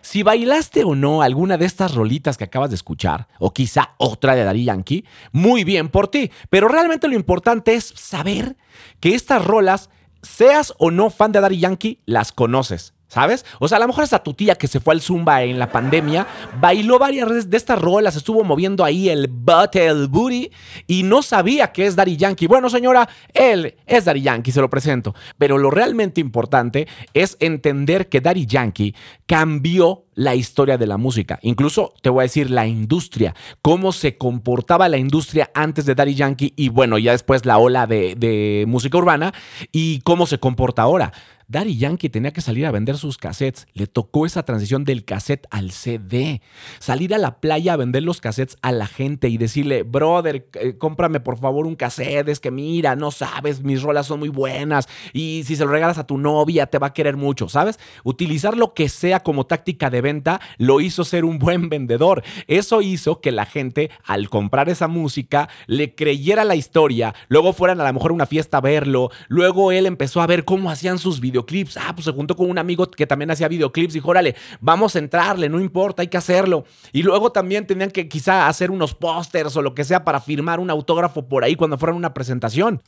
[0.00, 4.34] Si bailaste o no alguna de estas rolitas que acabas de escuchar, o quizá otra
[4.34, 6.30] de Daddy Yankee, muy bien por ti.
[6.48, 8.56] Pero realmente lo importante es saber
[9.00, 9.90] que estas rolas
[10.26, 12.95] seas o no fan de Daddy Yankee, las conoces.
[13.08, 13.44] ¿Sabes?
[13.60, 15.70] O sea, a lo mejor esa tu tía que se fue al Zumba en la
[15.70, 16.26] pandemia,
[16.60, 20.50] bailó varias veces de estas rolas, estuvo moviendo ahí el butt, el booty,
[20.88, 22.48] y no sabía que es Daddy Yankee.
[22.48, 25.14] Bueno, señora, él es Daddy Yankee, se lo presento.
[25.38, 28.94] Pero lo realmente importante es entender que Daddy Yankee
[29.26, 31.38] cambió la historia de la música.
[31.42, 36.14] Incluso te voy a decir la industria, cómo se comportaba la industria antes de Daddy
[36.14, 39.32] Yankee y bueno, ya después la ola de música urbana
[39.70, 41.12] y cómo se comporta ahora.
[41.48, 43.68] Daddy Yankee tenía que salir a vender sus cassettes.
[43.72, 46.42] Le tocó esa transición del cassette al CD.
[46.80, 50.76] Salir a la playa a vender los cassettes a la gente y decirle, brother, eh,
[50.76, 52.28] cómprame por favor un cassette.
[52.28, 54.88] Es que mira, no sabes, mis rolas son muy buenas.
[55.12, 57.78] Y si se lo regalas a tu novia, te va a querer mucho, ¿sabes?
[58.02, 62.24] Utilizar lo que sea como táctica de venta lo hizo ser un buen vendedor.
[62.48, 67.14] Eso hizo que la gente, al comprar esa música, le creyera la historia.
[67.28, 69.10] Luego fueran a lo mejor a una fiesta a verlo.
[69.28, 71.76] Luego él empezó a ver cómo hacían sus videoclips.
[71.76, 73.94] Ah, pues se juntó con un amigo que también hacía videoclips.
[73.94, 76.64] Dijo, órale, vamos a entrarle, no importa, hay que hacerlo.
[76.92, 80.60] Y luego también tenían que quizá hacer unos pósters o lo que sea para firmar
[80.60, 82.82] un autógrafo por ahí cuando fueran una presentación.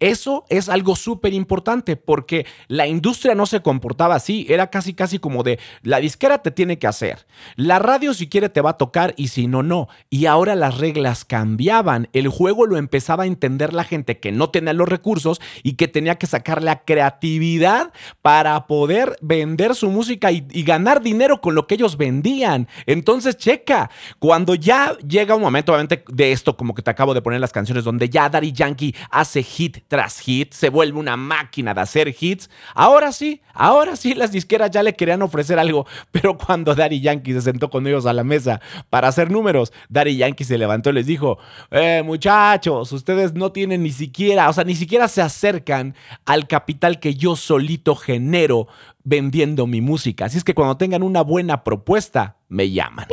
[0.00, 5.18] Eso es algo súper importante porque la industria no se comportaba así, era casi casi
[5.18, 8.76] como de la disquera te tiene que hacer, la radio si quiere te va a
[8.76, 9.88] tocar y si no, no.
[10.10, 14.50] Y ahora las reglas cambiaban, el juego lo empezaba a entender la gente que no
[14.50, 20.32] tenía los recursos y que tenía que sacar la creatividad para poder vender su música
[20.32, 22.68] y, y ganar dinero con lo que ellos vendían.
[22.86, 27.22] Entonces, checa, cuando ya llega un momento, obviamente, de esto como que te acabo de
[27.22, 31.74] poner las canciones donde ya Daddy Yankee hace hit tras hit, se vuelve una máquina
[31.74, 32.50] de hacer hits.
[32.74, 37.32] Ahora sí, ahora sí las disqueras ya le querían ofrecer algo, pero cuando Daddy Yankee
[37.32, 40.94] se sentó con ellos a la mesa para hacer números, Daddy Yankee se levantó y
[40.94, 41.38] les dijo,
[41.70, 45.94] eh, muchachos, ustedes no tienen ni siquiera, o sea, ni siquiera se acercan
[46.24, 48.68] al capital que yo solito genero
[49.04, 50.24] vendiendo mi música.
[50.24, 53.06] Así es que cuando tengan una buena propuesta, me llaman.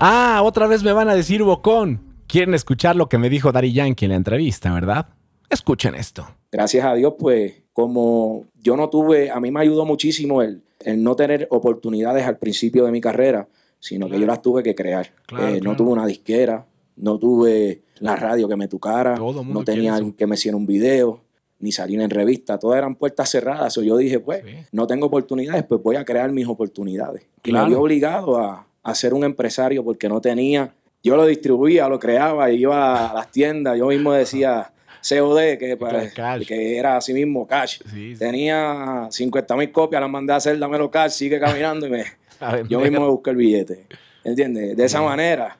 [0.00, 2.00] Ah, otra vez me van a decir bocón.
[2.26, 5.08] Quieren escuchar lo que me dijo Daddy Yankee en la entrevista, ¿verdad?
[5.50, 6.26] Escuchen esto.
[6.52, 11.02] gracias a Dios, pues como yo no tuve, a mí me ayudó muchísimo el, el
[11.02, 15.10] no tener oportunidades al principio de mi carrera, sino que yo las tuve que crear.
[15.26, 19.94] Claro, Eh, No tuve una disquera, no tuve la radio que me tocara, no tenía
[19.96, 21.20] alguien que me hiciera un video,
[21.58, 23.76] ni salir en revista, todas eran puertas cerradas.
[23.78, 27.22] O yo dije, pues, no tengo oportunidades, pues voy a crear mis oportunidades.
[27.44, 31.88] Y me vi obligado a, a ser un empresario porque no tenía, yo lo distribuía,
[31.88, 34.72] lo creaba, iba a las tiendas, yo mismo decía,
[35.08, 36.46] COD, que, pues, Cash.
[36.46, 37.80] que era así mismo cash.
[38.18, 42.04] Tenía 50 mil copias, las mandé a hacer, dámelo cash, sigue caminando y me,
[42.68, 43.86] yo mismo me busqué el billete.
[44.24, 44.76] ¿Entiendes?
[44.76, 45.56] De esa manera.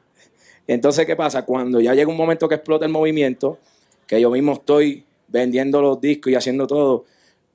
[0.66, 1.44] Entonces, ¿qué pasa?
[1.44, 3.58] Cuando ya llega un momento que explota el movimiento,
[4.06, 7.04] que yo mismo estoy vendiendo los discos y haciendo todo,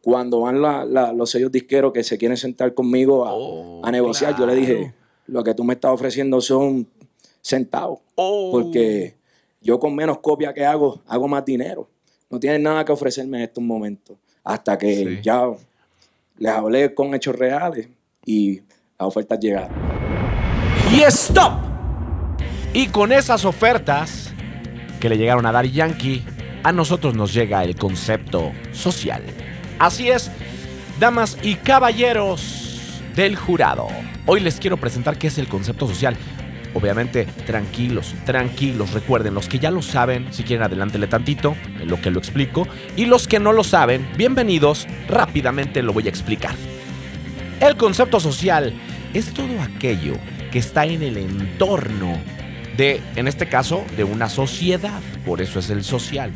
[0.02, 3.26] cuando van la- la- los sellos disqueros que se quieren sentar conmigo
[3.84, 4.94] a, a negociar, yo le dije,
[5.28, 6.88] lo que tú me estás ofreciendo son
[7.42, 8.00] centavos.
[8.52, 9.16] Porque
[9.66, 11.90] yo con menos copias que hago, hago más dinero.
[12.30, 14.16] No tienen nada que ofrecerme en estos momentos.
[14.44, 15.44] Hasta que ya
[16.38, 17.90] les hablé con hechos reales
[18.24, 19.76] y las ofertas llegaron.
[20.92, 21.54] Y stop.
[22.74, 24.32] Y con esas ofertas
[25.00, 26.24] que le llegaron a Daddy Yankee,
[26.64, 29.24] a nosotros nos llega el concepto social.
[29.80, 30.30] Así es,
[31.00, 33.88] damas y caballeros del jurado.
[34.28, 36.16] Hoy les quiero presentar qué es el concepto social.
[36.76, 38.92] Obviamente, tranquilos, tranquilos.
[38.92, 42.68] Recuerden, los que ya lo saben, si quieren adelántele tantito, en lo que lo explico.
[42.98, 46.54] Y los que no lo saben, bienvenidos, rápidamente lo voy a explicar.
[47.62, 48.74] El concepto social
[49.14, 50.16] es todo aquello
[50.52, 52.18] que está en el entorno
[52.76, 55.02] de, en este caso, de una sociedad.
[55.26, 56.34] Por eso es el social.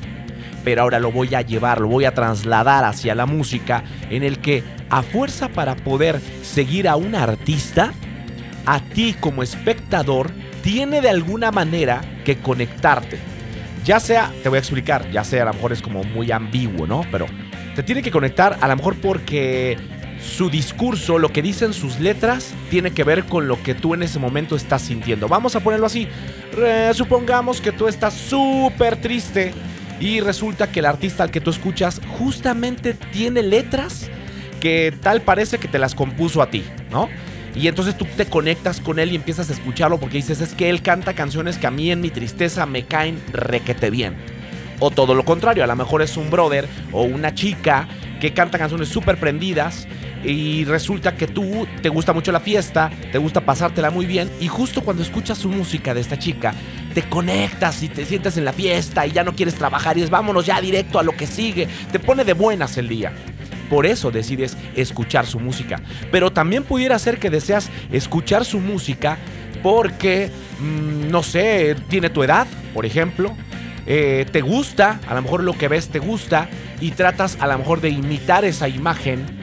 [0.63, 4.39] Pero ahora lo voy a llevar, lo voy a trasladar hacia la música, en el
[4.39, 7.91] que a fuerza para poder seguir a un artista,
[8.65, 13.19] a ti como espectador, tiene de alguna manera que conectarte.
[13.85, 16.85] Ya sea, te voy a explicar, ya sea a lo mejor es como muy ambiguo,
[16.85, 17.05] ¿no?
[17.11, 17.27] Pero
[17.75, 19.77] te tiene que conectar a lo mejor porque
[20.21, 24.03] su discurso, lo que dicen sus letras, tiene que ver con lo que tú en
[24.03, 25.29] ese momento estás sintiendo.
[25.29, 26.07] Vamos a ponerlo así.
[26.93, 29.53] Supongamos que tú estás súper triste
[30.01, 34.09] y resulta que el artista al que tú escuchas justamente tiene letras
[34.59, 37.07] que tal parece que te las compuso a ti, ¿no?
[37.55, 40.69] Y entonces tú te conectas con él y empiezas a escucharlo porque dices, es que
[40.69, 44.15] él canta canciones que a mí en mi tristeza me caen requete bien.
[44.79, 47.87] O todo lo contrario, a lo mejor es un brother o una chica
[48.21, 49.87] que canta canciones súper prendidas
[50.23, 54.47] y resulta que tú te gusta mucho la fiesta, te gusta pasártela muy bien y
[54.47, 56.53] justo cuando escuchas su música de esta chica,
[56.93, 60.09] te conectas y te sientes en la fiesta y ya no quieres trabajar y es
[60.09, 63.13] vámonos ya directo a lo que sigue, te pone de buenas el día.
[63.69, 65.81] Por eso decides escuchar su música.
[66.11, 69.17] Pero también pudiera ser que deseas escuchar su música
[69.61, 73.35] porque, mm, no sé, tiene tu edad, por ejemplo.
[73.85, 76.47] Eh, te gusta, a lo mejor lo que ves te gusta
[76.79, 79.37] y tratas a lo mejor de imitar esa imagen.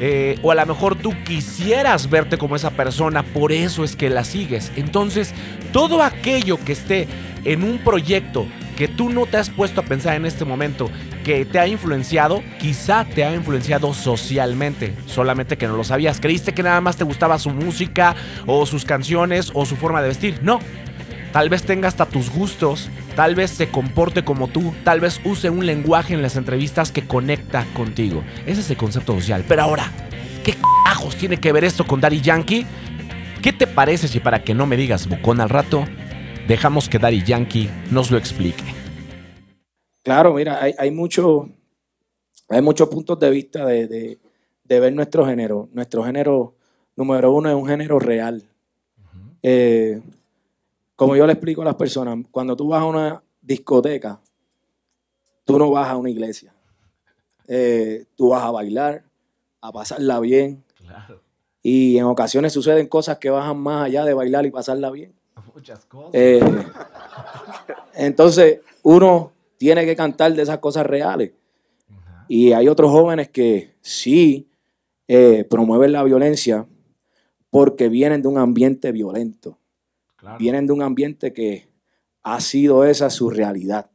[0.00, 4.08] eh, o a lo mejor tú quisieras verte como esa persona, por eso es que
[4.08, 4.70] la sigues.
[4.76, 5.34] Entonces,
[5.72, 7.08] todo aquello que esté
[7.44, 8.46] en un proyecto
[8.78, 10.88] que tú no te has puesto a pensar en este momento,
[11.24, 16.20] que te ha influenciado, quizá te ha influenciado socialmente, solamente que no lo sabías.
[16.20, 18.14] Creíste que nada más te gustaba su música
[18.46, 20.38] o sus canciones o su forma de vestir.
[20.44, 20.60] No.
[21.32, 25.50] Tal vez tenga hasta tus gustos, tal vez se comporte como tú, tal vez use
[25.50, 28.22] un lenguaje en las entrevistas que conecta contigo.
[28.46, 29.44] Ese es el concepto social.
[29.48, 29.90] Pero ahora,
[30.44, 32.64] ¿qué cajos tiene que ver esto con Daddy Yankee?
[33.42, 35.84] ¿Qué te parece si para que no me digas bocón al rato,
[36.48, 38.64] dejamos que Daddy Yankee nos lo explique?
[40.02, 41.48] Claro, mira, hay, hay, mucho-
[42.48, 44.18] hay muchos puntos de vista de, de-
[44.64, 45.68] de ver nuestro género.
[45.72, 46.54] Nuestro género,
[46.96, 48.42] número uno, es un género real.
[49.42, 50.00] Eh,
[50.96, 54.20] como yo le explico a las personas, cuando tú vas a una discoteca,
[55.44, 56.52] tú no vas a una iglesia.
[57.46, 59.04] Eh, tú vas a bailar,
[59.60, 60.64] a pasarla bien.
[61.62, 65.14] Y en ocasiones suceden cosas que bajan más allá de bailar y pasarla bien.
[65.54, 66.10] Muchas cosas.
[66.14, 66.40] Eh,
[67.94, 71.32] entonces, uno tiene que cantar de esas cosas reales.
[72.28, 74.48] Y hay otros jóvenes que sí
[75.06, 76.66] eh, promueven la violencia
[77.50, 79.58] porque vienen de un ambiente violento.
[80.38, 81.68] Vienen de un ambiente que
[82.22, 83.90] ha sido esa su realidad.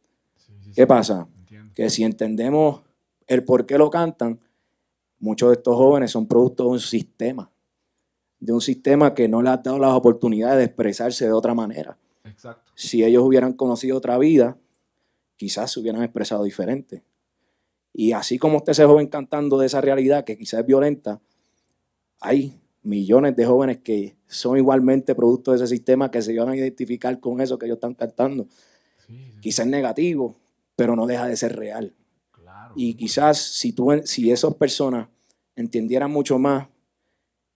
[0.75, 1.27] ¿Qué pasa?
[1.75, 2.81] Que si entendemos
[3.27, 4.39] el por qué lo cantan,
[5.19, 7.51] muchos de estos jóvenes son producto de un sistema.
[8.43, 11.97] De un sistema que no les ha dado las oportunidades de expresarse de otra manera
[12.25, 12.73] Exacto.
[12.75, 14.57] si ellos hubieran conocido otra vida,
[15.37, 17.03] quizás se hubieran expresado diferente.
[17.93, 21.21] Y así como está ese joven cantando de esa realidad que quizás es violenta,
[22.19, 26.57] hay millones de jóvenes que son igualmente producto de ese sistema que se van a
[26.57, 28.47] identificar con eso que ellos están cantando.
[29.39, 30.35] Quizás es negativo,
[30.75, 31.93] pero no deja de ser real.
[32.75, 35.07] Y quizás si, tú, si esas personas
[35.55, 36.67] entendieran mucho más,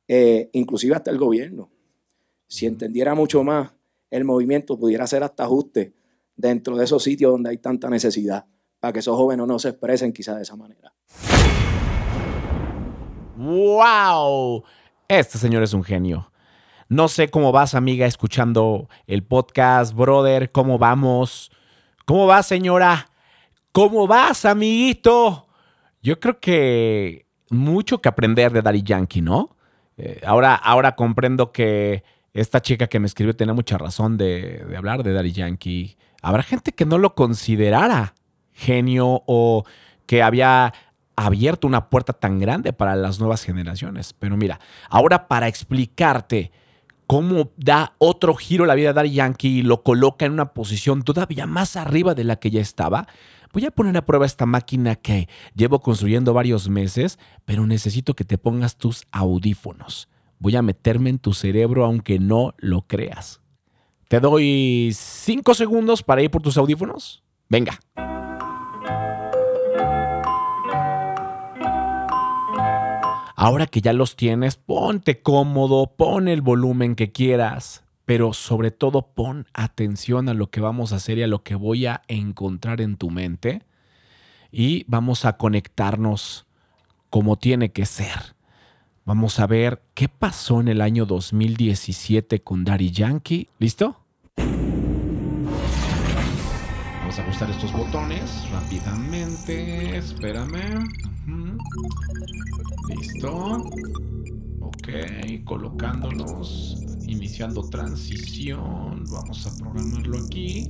[0.07, 1.69] eh, inclusive hasta el gobierno,
[2.47, 3.73] si entendiera mucho más
[4.09, 5.91] el movimiento, pudiera hacer hasta ajustes
[6.35, 8.45] dentro de esos sitios donde hay tanta necesidad,
[8.79, 10.93] para que esos jóvenes no se expresen quizás de esa manera.
[13.35, 14.63] ¡Wow!
[15.07, 16.31] Este señor es un genio.
[16.89, 20.51] No sé cómo vas, amiga, escuchando el podcast, brother.
[20.51, 21.51] ¿Cómo vamos?
[22.05, 23.09] ¿Cómo va, señora?
[23.73, 25.47] ¿Cómo vas, amiguito?
[26.01, 29.56] Yo creo que mucho que aprender de Daddy Yankee, ¿no?
[29.97, 35.03] Eh, ahora, ahora comprendo que esta chica que me escribió tenía mucha razón de, hablar
[35.03, 35.97] de Daddy Yankee.
[36.21, 38.13] Habrá gente que no lo considerara
[38.53, 39.65] genio o
[40.05, 40.73] que había
[41.15, 44.13] abierto una puerta tan grande para las nuevas generaciones.
[44.13, 46.51] Pero mira, ahora para explicarte
[47.07, 51.01] cómo da otro giro la vida de Daddy Yankee y lo coloca en una posición
[51.03, 53.07] todavía más arriba de la que ya estaba,
[53.57, 58.23] voy a poner a prueba esta máquina que llevo construyendo varios meses, pero necesito que
[58.23, 60.09] te pongas tus audífonos.
[60.37, 63.41] Voy a meterme en tu cerebro aunque no lo creas.
[64.09, 67.23] Te doy cinco segundos para ir por tus audífonos.
[67.49, 67.79] Venga.
[73.35, 79.01] Ahora que ya los tienes, ponte cómodo, pon el volumen que quieras, pero sobre todo
[79.01, 82.79] pon atención a lo que vamos a hacer y a lo que voy a encontrar
[82.79, 83.63] en tu mente
[84.49, 86.47] y vamos a conectarnos
[87.09, 88.37] como tiene que ser.
[89.03, 93.49] Vamos a ver qué pasó en el año 2017 con Daddy Yankee.
[93.59, 93.99] ¿Listo?
[96.99, 99.97] Vamos a ajustar estos botones rápidamente.
[99.97, 100.87] Espérame.
[102.87, 103.69] Listo.
[104.61, 104.87] Ok,
[105.43, 106.96] colocándonos.
[107.07, 109.03] Iniciando transición.
[109.09, 110.69] Vamos a programarlo aquí.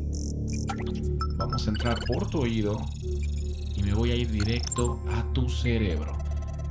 [1.37, 2.79] Vamos a entrar por tu oído.
[3.75, 6.17] Y me voy a ir directo a tu cerebro.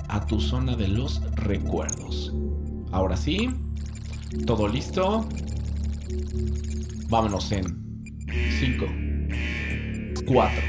[0.09, 2.33] A tu zona de los recuerdos.
[2.93, 3.49] Ahora sí.
[4.47, 5.27] ¿Todo listo?
[7.09, 7.65] Vámonos en
[8.59, 8.87] 5,
[10.27, 10.63] 4,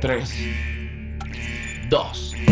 [0.00, 0.30] 3,
[1.88, 2.49] 2.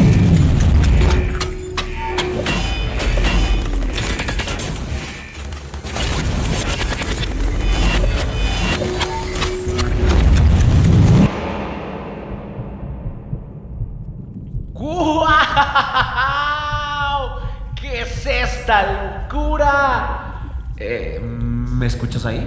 [20.81, 22.47] Eh, ¿Me escuchas ahí?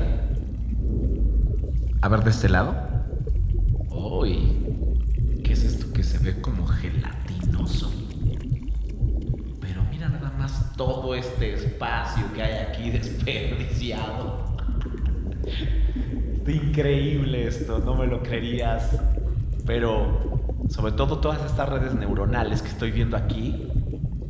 [2.02, 2.74] A ver de este lado.
[3.90, 7.92] Uy, ¿qué es esto que se ve como gelatinoso?
[9.60, 14.56] Pero mira nada más todo este espacio que hay aquí desperdiciado.
[16.34, 18.98] Está increíble esto, no me lo creerías.
[19.66, 23.68] Pero sobre todo todas estas redes neuronales que estoy viendo aquí.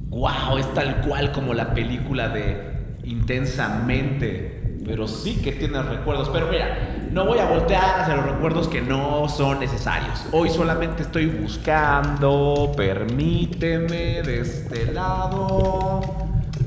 [0.10, 0.58] ¡Wow!
[0.58, 2.70] Es tal cual como la película de
[3.04, 4.80] Intensamente.
[4.86, 6.30] Pero sí que tiene recuerdos.
[6.30, 10.26] Pero mira, no voy a voltear hacia los recuerdos que no son necesarios.
[10.32, 12.72] Hoy solamente estoy buscando.
[12.76, 16.02] Permíteme de este lado.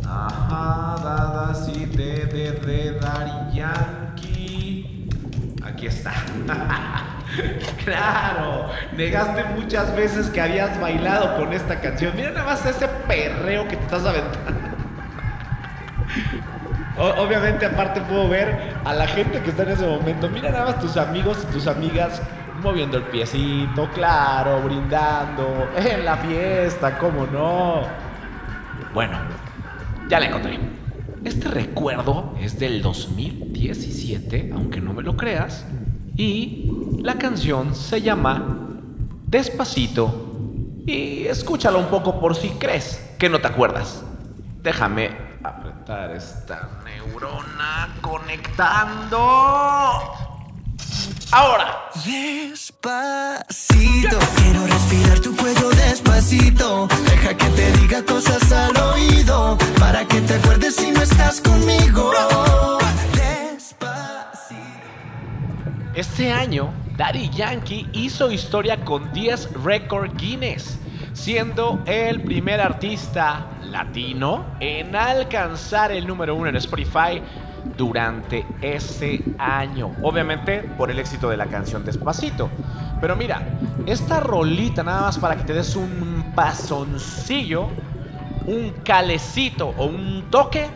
[0.06, 5.08] Ajá, dada así de de de Daddy Yankee.
[5.64, 6.12] Aquí está.
[7.84, 12.12] claro, negaste muchas veces que habías bailado con esta canción.
[12.14, 14.73] Mira nada más ese perreo que te estás aventando.
[16.96, 20.28] Obviamente aparte puedo ver a la gente que está en ese momento.
[20.28, 22.22] Mira nada más tus amigos y tus amigas
[22.62, 27.82] moviendo el piecito, claro, brindando, en la fiesta, cómo no.
[28.94, 29.18] Bueno,
[30.08, 30.58] ya la encontré.
[31.24, 35.66] Este recuerdo es del 2017, aunque no me lo creas,
[36.16, 36.70] y
[37.02, 38.78] la canción se llama
[39.26, 40.30] Despacito.
[40.86, 44.04] Y escúchala un poco por si crees que no te acuerdas.
[44.62, 45.10] Déjame
[45.44, 49.18] apretar esta neurona conectando.
[51.30, 51.90] Ahora.
[52.04, 52.88] Despacito,
[54.36, 56.88] quiero respirar tu cuello despacito.
[57.04, 62.12] Deja que te diga cosas al oído para que te acuerdes si no estás conmigo.
[65.94, 70.76] Este año, Daddy Yankee hizo historia con 10 récord Guinness,
[71.12, 77.22] siendo el primer artista latino en alcanzar el número uno en Spotify
[77.76, 79.92] durante ese año.
[80.02, 82.50] Obviamente por el éxito de la canción Despacito.
[83.00, 83.42] Pero mira,
[83.86, 87.68] esta rolita nada más para que te des un pasoncillo,
[88.46, 90.66] un calecito o un toque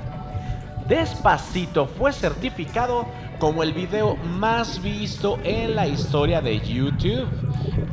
[0.89, 3.07] Despacito fue certificado
[3.39, 7.27] como el video más visto en la historia de YouTube.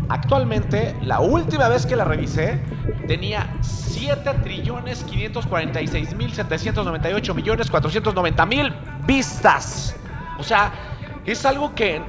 [0.09, 2.61] Actualmente, la última vez que la revisé,
[3.07, 8.73] tenía 7 trillones 546 mil 798 millones 490 mil
[9.05, 9.95] vistas.
[10.37, 10.71] O sea,
[11.25, 12.01] es algo que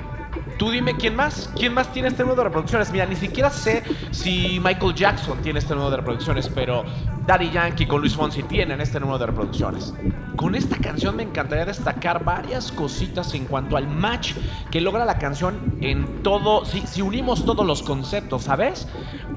[0.59, 2.91] Tú dime quién más, quién más tiene este número de reproducciones.
[2.91, 6.85] Mira, ni siquiera sé si Michael Jackson tiene este número de reproducciones, pero
[7.27, 9.93] Daddy Yankee con Luis Fonsi tienen este número de reproducciones.
[10.37, 14.33] Con esta canción me encantaría destacar varias cositas en cuanto al match
[14.71, 18.89] que logra la canción en todo, si, si unimos todos los conceptos, ¿sabes?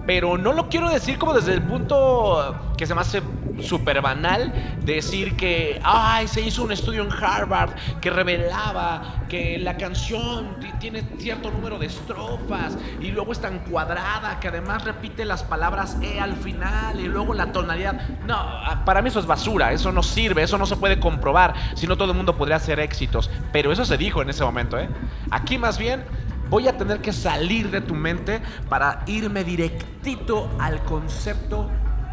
[0.06, 3.22] Pero no lo quiero decir como desde el punto que se me hace
[3.62, 4.54] súper banal
[4.84, 10.72] decir que, ay, se hizo un estudio en Harvard que revelaba que la canción ti-
[10.80, 15.98] tiene cierto número de estrofas y luego es tan cuadrada que además repite las palabras
[16.02, 18.02] E al final y luego la tonalidad.
[18.26, 21.54] No, ah, para mí eso es basura, eso no sirve, eso no se puede comprobar,
[21.76, 23.30] si no todo el mundo podría hacer éxitos.
[23.52, 24.90] Pero eso se dijo en ese momento, ¿eh?
[25.32, 26.04] Aquí más bien
[26.50, 31.70] voy a tener que salir de tu mente para irme directito al concepto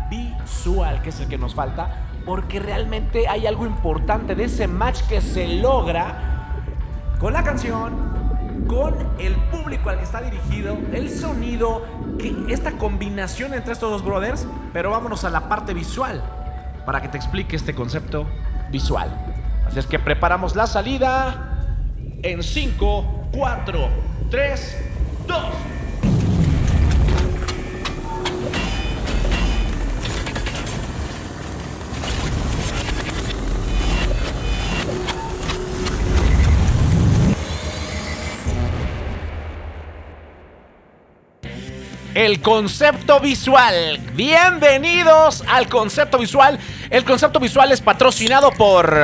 [0.08, 5.02] visual, que es el que nos falta, porque realmente hay algo importante de ese match
[5.08, 6.52] que se logra
[7.18, 8.16] con la canción,
[8.66, 11.84] con el público al que está dirigido, el sonido,
[12.48, 16.22] esta combinación entre estos dos brothers, pero vámonos a la parte visual
[16.84, 18.26] para que te explique este concepto
[18.70, 19.08] visual.
[19.66, 21.66] Así es que preparamos la salida
[22.22, 23.88] en 5, 4,
[24.30, 24.76] 3,
[25.26, 25.75] 2.
[42.16, 44.00] El concepto visual.
[44.14, 46.58] Bienvenidos al concepto visual.
[46.88, 48.98] El concepto visual es patrocinado por...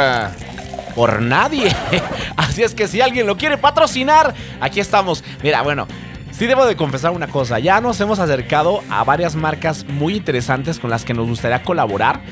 [0.95, 1.77] Por nadie.
[2.39, 4.33] Así es que si alguien lo quiere patrocinar,
[4.63, 5.23] aquí estamos.
[5.43, 5.87] Mira, bueno,
[6.31, 7.59] sí debo de confesar una cosa.
[7.59, 12.23] Ya nos hemos acercado a varias marcas muy interesantes con las que nos gustaría colaborar.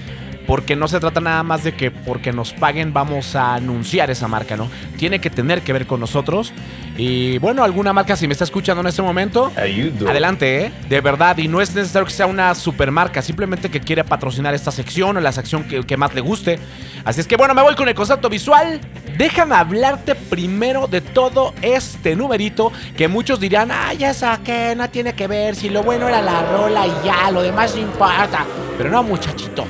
[0.51, 4.27] Porque no se trata nada más de que porque nos paguen vamos a anunciar esa
[4.27, 4.69] marca, ¿no?
[4.97, 6.53] Tiene que tener que ver con nosotros.
[6.97, 10.73] Y bueno, alguna marca si me está escuchando en este momento, adelante, ¿eh?
[10.89, 14.73] De verdad, y no es necesario que sea una supermarca, simplemente que quiere patrocinar esta
[14.73, 16.59] sección o la sección que, que más le guste.
[17.05, 18.81] Así es que bueno, me voy con el concepto visual.
[19.17, 25.13] Déjame hablarte primero de todo este numerito que muchos dirán, ay, ya saqué, no tiene
[25.13, 28.45] que ver, si lo bueno era la rola y ya, lo demás no importa.
[28.77, 29.65] Pero no, muchachito.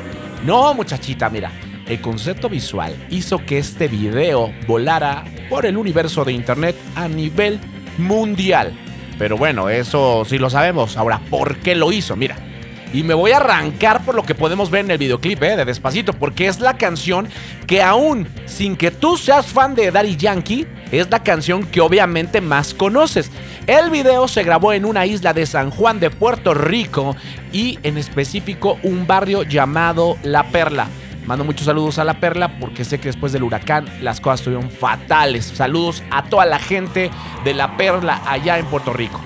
[0.45, 1.53] No, muchachita, mira.
[1.87, 7.59] El concepto visual hizo que este video volara por el universo de internet a nivel
[7.99, 8.73] mundial.
[9.19, 10.97] Pero bueno, eso sí lo sabemos.
[10.97, 12.17] Ahora, ¿por qué lo hizo?
[12.17, 12.50] Mira.
[12.93, 15.57] Y me voy a arrancar por lo que podemos ver en el videoclip, ¿eh?
[15.57, 17.29] De Despacito, porque es la canción
[17.67, 22.41] que aún sin que tú seas fan de Daddy Yankee, es la canción que obviamente
[22.41, 23.31] más conoces.
[23.67, 27.15] El video se grabó en una isla de San Juan de Puerto Rico
[27.53, 30.89] y en específico un barrio llamado La Perla.
[31.27, 34.69] Mando muchos saludos a La Perla porque sé que después del huracán las cosas estuvieron
[34.69, 35.45] fatales.
[35.45, 37.11] Saludos a toda la gente
[37.45, 39.21] de La Perla allá en Puerto Rico.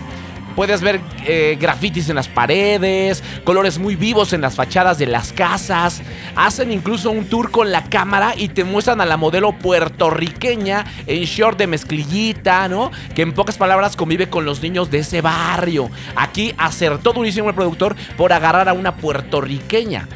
[0.57, 5.33] Puedes ver eh, grafitis en las paredes, colores muy vivos en las fachadas de las
[5.33, 6.03] casas.
[6.37, 11.25] Hacen incluso un tour con la cámara y te muestran a la modelo puertorriqueña en
[11.25, 12.91] short de mezclillita, ¿no?
[13.15, 15.91] Que en pocas palabras convive con los niños de ese barrio.
[16.15, 20.09] Aquí acertó durísimo el productor por agarrar a una puertorriqueña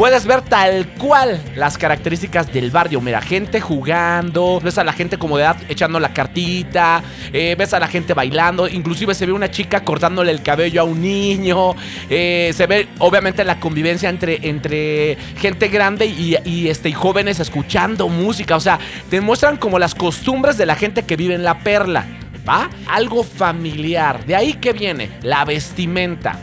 [0.00, 3.02] puedes ver tal cual las características del barrio.
[3.02, 7.02] Mira, gente jugando, ves a la gente como de edad echando la cartita,
[7.34, 10.84] eh, ves a la gente bailando, inclusive se ve una chica cortándole el cabello a
[10.84, 11.74] un niño,
[12.08, 17.38] eh, se ve obviamente la convivencia entre, entre gente grande y, y, este, y jóvenes
[17.38, 18.78] escuchando música, o sea,
[19.10, 22.06] te muestran como las costumbres de la gente que vive en la perla.
[22.48, 22.70] ¿Va?
[22.88, 24.24] Algo familiar.
[24.24, 26.38] De ahí que viene la vestimenta.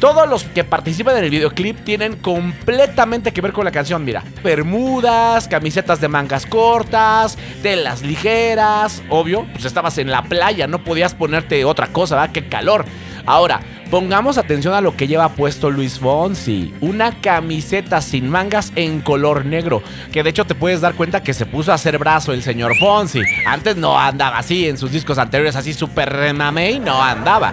[0.00, 4.02] Todos los que participan en el videoclip tienen completamente que ver con la canción.
[4.02, 9.02] Mira, bermudas, camisetas de mangas cortas, telas ligeras.
[9.10, 12.32] Obvio, pues estabas en la playa, no podías ponerte otra cosa, ¿verdad?
[12.32, 12.86] Qué calor.
[13.26, 16.72] Ahora, pongamos atención a lo que lleva puesto Luis Fonsi.
[16.80, 19.82] Una camiseta sin mangas en color negro.
[20.12, 22.72] Que de hecho te puedes dar cuenta que se puso a hacer brazo el señor
[22.78, 23.20] Fonsi.
[23.46, 27.52] Antes no andaba así, en sus discos anteriores así súper mamey, no andaba.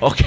[0.00, 0.22] ¿Ok?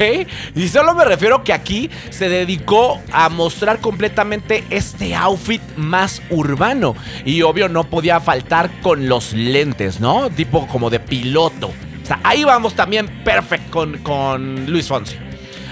[0.56, 6.96] Y solo me refiero que aquí se dedicó a mostrar completamente este outfit más urbano.
[7.26, 10.30] Y obvio no podía faltar con los lentes, ¿no?
[10.30, 11.68] Tipo como de piloto.
[11.68, 15.16] O sea, ahí vamos también perfecto con, con Luis Fonsi.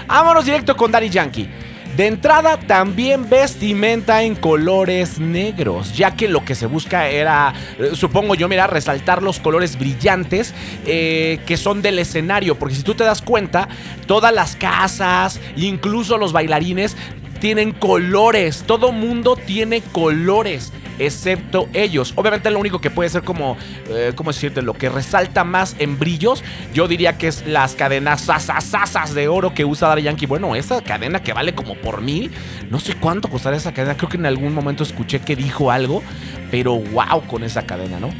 [0.06, 1.48] Vámonos directo con Daddy Yankee.
[1.96, 7.90] De entrada también vestimenta en colores negros, ya que lo que se busca era, eh,
[7.94, 10.54] supongo yo, mira, resaltar los colores brillantes
[10.86, 13.68] eh, que son del escenario, porque si tú te das cuenta,
[14.06, 16.96] todas las casas, incluso los bailarines,
[17.40, 20.72] tienen colores, todo mundo tiene colores.
[21.00, 22.12] Excepto ellos.
[22.16, 23.56] Obviamente lo único que puede ser como,
[23.88, 24.62] eh, ¿cómo decirte?
[24.62, 29.54] Lo que resalta más en brillos, yo diría que es las cadenas sasasasas de oro
[29.54, 30.26] que usa Daddy Yankee.
[30.26, 32.30] Bueno, esa cadena que vale como por mil,
[32.70, 36.02] no sé cuánto costará esa cadena, creo que en algún momento escuché que dijo algo,
[36.50, 38.10] pero wow con esa cadena, ¿no?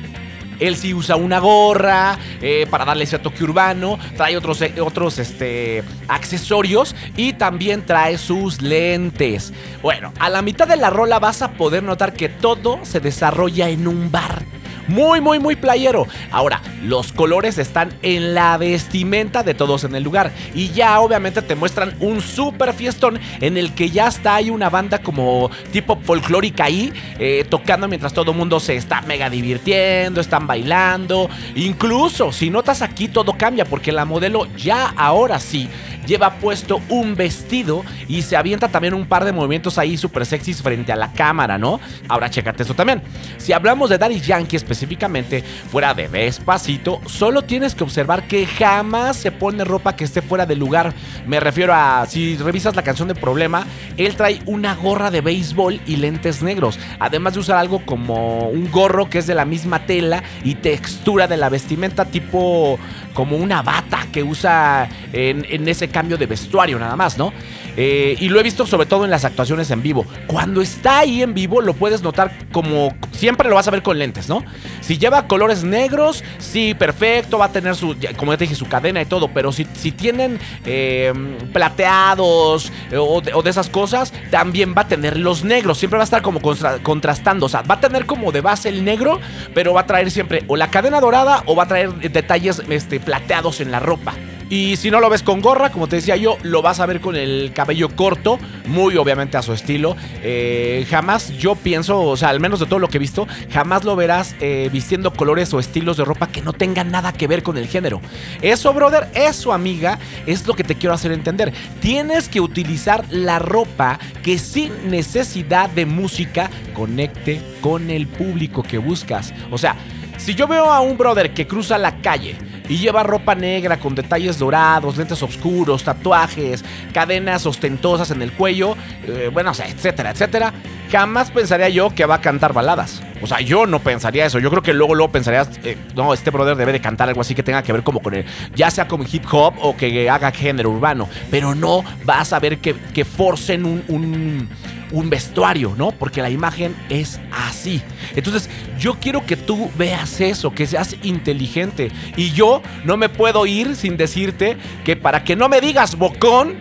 [0.60, 5.18] Él sí usa una gorra eh, para darle ese toque urbano, trae otros, eh, otros
[5.18, 9.52] este, accesorios y también trae sus lentes.
[9.82, 13.68] Bueno, a la mitad de la rola vas a poder notar que todo se desarrolla
[13.68, 14.59] en un bar.
[14.88, 16.06] Muy, muy, muy playero.
[16.30, 20.32] Ahora, los colores están en la vestimenta de todos en el lugar.
[20.54, 24.70] Y ya obviamente te muestran un super fiestón en el que ya está ahí una
[24.70, 30.20] banda como tipo folclórica ahí, eh, tocando mientras todo el mundo se está mega divirtiendo,
[30.20, 31.28] están bailando.
[31.54, 35.68] Incluso, si notas aquí, todo cambia porque la modelo ya ahora sí
[36.10, 40.60] lleva puesto un vestido y se avienta también un par de movimientos ahí super sexys
[40.60, 41.78] frente a la cámara, ¿no?
[42.08, 43.00] Ahora chécate esto también.
[43.38, 49.18] Si hablamos de Daddy Yankee específicamente, fuera de Despacito, solo tienes que observar que jamás
[49.18, 50.92] se pone ropa que esté fuera de lugar.
[51.28, 53.64] Me refiero a, si revisas la canción de Problema,
[53.96, 58.68] él trae una gorra de béisbol y lentes negros, además de usar algo como un
[58.72, 62.80] gorro que es de la misma tela y textura de la vestimenta tipo
[63.14, 67.30] como una bata que usa en, en ese cambio de vestuario nada más, ¿no?
[67.76, 70.06] Eh, y lo he visto sobre todo en las actuaciones en vivo.
[70.26, 73.98] Cuando está ahí en vivo lo puedes notar como siempre lo vas a ver con
[73.98, 74.42] lentes, ¿no?
[74.80, 78.66] Si lleva colores negros, sí, perfecto, va a tener su, como ya te dije, su
[78.66, 81.12] cadena y todo, pero si, si tienen eh,
[81.52, 86.04] plateados o de, o de, esas cosas, también va a tener los negros, siempre va
[86.04, 89.20] a estar como contra, contrastando, o sea, va a tener como de base el negro,
[89.52, 93.00] pero va a traer siempre o la cadena dorada o va a traer detalles este,
[93.00, 94.14] plateados en la ropa.
[94.50, 97.00] Y si no lo ves con gorra, como te decía yo, lo vas a ver
[97.00, 98.36] con el cabello corto,
[98.66, 99.96] muy obviamente a su estilo.
[100.24, 103.84] Eh, jamás yo pienso, o sea, al menos de todo lo que he visto, jamás
[103.84, 107.44] lo verás eh, vistiendo colores o estilos de ropa que no tengan nada que ver
[107.44, 108.00] con el género.
[108.42, 111.52] Eso, brother, eso, amiga, es lo que te quiero hacer entender.
[111.80, 118.78] Tienes que utilizar la ropa que sin necesidad de música conecte con el público que
[118.78, 119.32] buscas.
[119.52, 119.76] O sea,
[120.16, 122.36] si yo veo a un brother que cruza la calle,
[122.70, 126.64] y lleva ropa negra con detalles dorados, lentes oscuros, tatuajes,
[126.94, 130.54] cadenas ostentosas en el cuello, eh, bueno, o sea, etcétera, etcétera,
[130.90, 133.02] jamás pensaría yo que va a cantar baladas.
[133.22, 134.38] O sea, yo no pensaría eso.
[134.38, 137.34] Yo creo que luego, luego pensarías, eh, no, este brother debe de cantar algo así
[137.34, 140.30] que tenga que ver como con el, ya sea como hip hop o que haga
[140.30, 141.08] género urbano.
[141.30, 144.48] Pero no vas a ver que, que forcen un, un
[144.92, 145.92] un vestuario, ¿no?
[145.92, 147.82] Porque la imagen es así.
[148.16, 148.48] Entonces,
[148.78, 151.90] yo quiero que tú veas eso, que seas inteligente.
[152.16, 156.56] Y yo no me puedo ir sin decirte que para que no me digas bocón,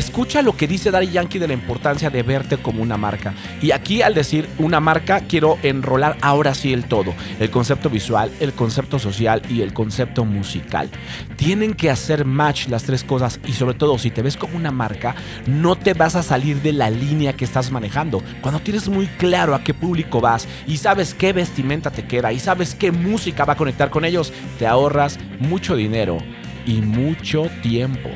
[0.00, 3.34] Escucha lo que dice Daddy Yankee de la importancia de verte como una marca.
[3.60, 7.12] Y aquí al decir una marca quiero enrolar ahora sí el todo.
[7.38, 10.88] El concepto visual, el concepto social y el concepto musical.
[11.36, 14.70] Tienen que hacer match las tres cosas y sobre todo si te ves como una
[14.70, 15.14] marca,
[15.46, 18.22] no te vas a salir de la línea que estás manejando.
[18.40, 22.40] Cuando tienes muy claro a qué público vas y sabes qué vestimenta te queda y
[22.40, 26.16] sabes qué música va a conectar con ellos, te ahorras mucho dinero
[26.64, 28.08] y mucho tiempo.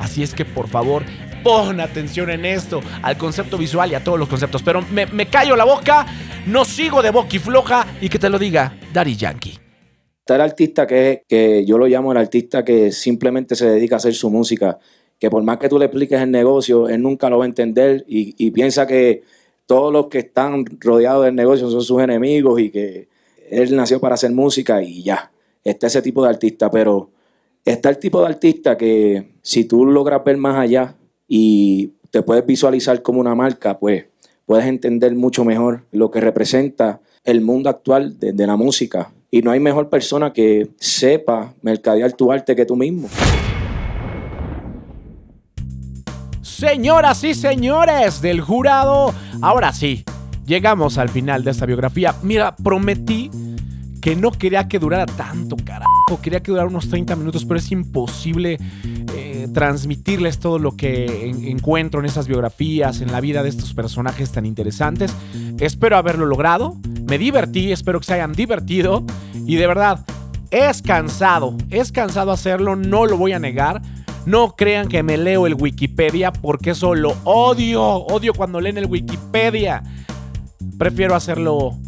[0.00, 1.04] Así es que por favor,
[1.42, 4.62] pon atención en esto, al concepto visual y a todos los conceptos.
[4.62, 6.06] Pero me, callo la boca,
[6.46, 9.58] no sigo de boca y floja y que te lo diga Daddy Yankee.
[10.20, 13.98] Está el artista que, que yo lo llamo el artista que simplemente se dedica a
[13.98, 14.78] hacer su música,
[15.18, 18.04] que por más que tú le expliques el negocio, él nunca lo va a entender
[18.06, 19.22] y piensa que
[19.68, 23.06] todos los que están rodeados del negocio son sus enemigos y que
[23.50, 25.30] él nació para hacer música y ya.
[25.62, 27.10] Está ese tipo de artista, pero
[27.66, 30.96] está el tipo de artista que si tú logras ver más allá
[31.28, 34.06] y te puedes visualizar como una marca, pues
[34.46, 39.12] puedes entender mucho mejor lo que representa el mundo actual de, la música.
[39.30, 43.08] Y no hay mejor persona que sepa mercadear tu arte que tú mismo.
[46.40, 49.12] Señoras y señores del jurado,
[49.42, 50.04] ahora sí,
[50.46, 52.14] llegamos al final de esta biografía.
[52.22, 53.30] Mira, prometí
[54.00, 55.88] que no quería que durara tanto, carajo.
[56.22, 58.58] Quería que durara unos 30 minutos, pero es imposible
[59.38, 63.72] eh, transmitirles todo lo que en encuentro en esas biografías, en la vida de estos
[63.72, 65.14] personajes tan interesantes.
[65.60, 66.76] Espero haberlo logrado.
[67.08, 69.04] Me divertí, espero que se hayan divertido.
[69.46, 70.04] Y de verdad,
[70.50, 73.80] es cansado, es cansado hacerlo, no lo voy a negar.
[74.26, 77.82] No crean que me leo el Wikipedia porque eso lo odio.
[77.82, 79.82] Odio cuando leen el Wikipedia.
[80.78, 81.78] Prefiero hacerlo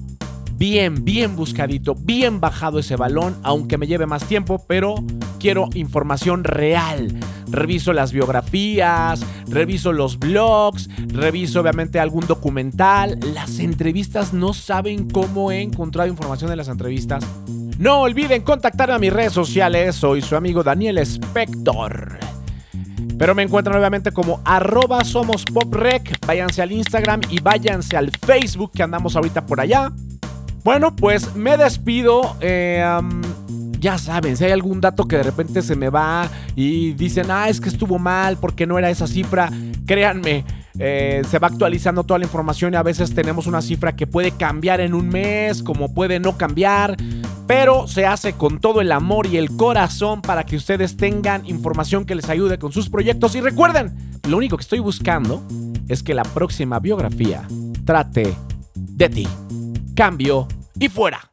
[0.60, 4.94] bien, bien buscadito, bien bajado ese balón, aunque me lleve más tiempo, pero
[5.38, 7.18] quiero información real,
[7.50, 13.18] reviso las biografías, reviso los blogs, reviso obviamente algún documental.
[13.34, 17.24] Las entrevistas no saben cómo he encontrado información de las entrevistas.
[17.78, 19.96] No olviden contactarme a mis redes sociales.
[19.96, 22.18] Soy su amigo Daniel Spector.
[23.18, 26.18] Pero me encuentran nuevamente como arroba somos poprec.
[26.26, 29.92] Váyanse al Instagram y váyanse al Facebook que andamos ahorita por allá.
[30.62, 32.36] Bueno, pues me despido.
[32.40, 32.84] Eh,
[33.80, 37.48] ya saben, si hay algún dato que de repente se me va y dicen, ah,
[37.48, 39.50] es que estuvo mal porque no era esa cifra,
[39.86, 40.44] créanme,
[40.78, 44.32] eh, se va actualizando toda la información y a veces tenemos una cifra que puede
[44.32, 46.96] cambiar en un mes, como puede no cambiar,
[47.46, 52.04] pero se hace con todo el amor y el corazón para que ustedes tengan información
[52.04, 53.34] que les ayude con sus proyectos.
[53.34, 55.42] Y recuerden, lo único que estoy buscando
[55.88, 57.48] es que la próxima biografía
[57.84, 58.34] trate
[58.74, 59.28] de ti.
[59.96, 60.46] Cambio
[60.78, 61.30] y fuera.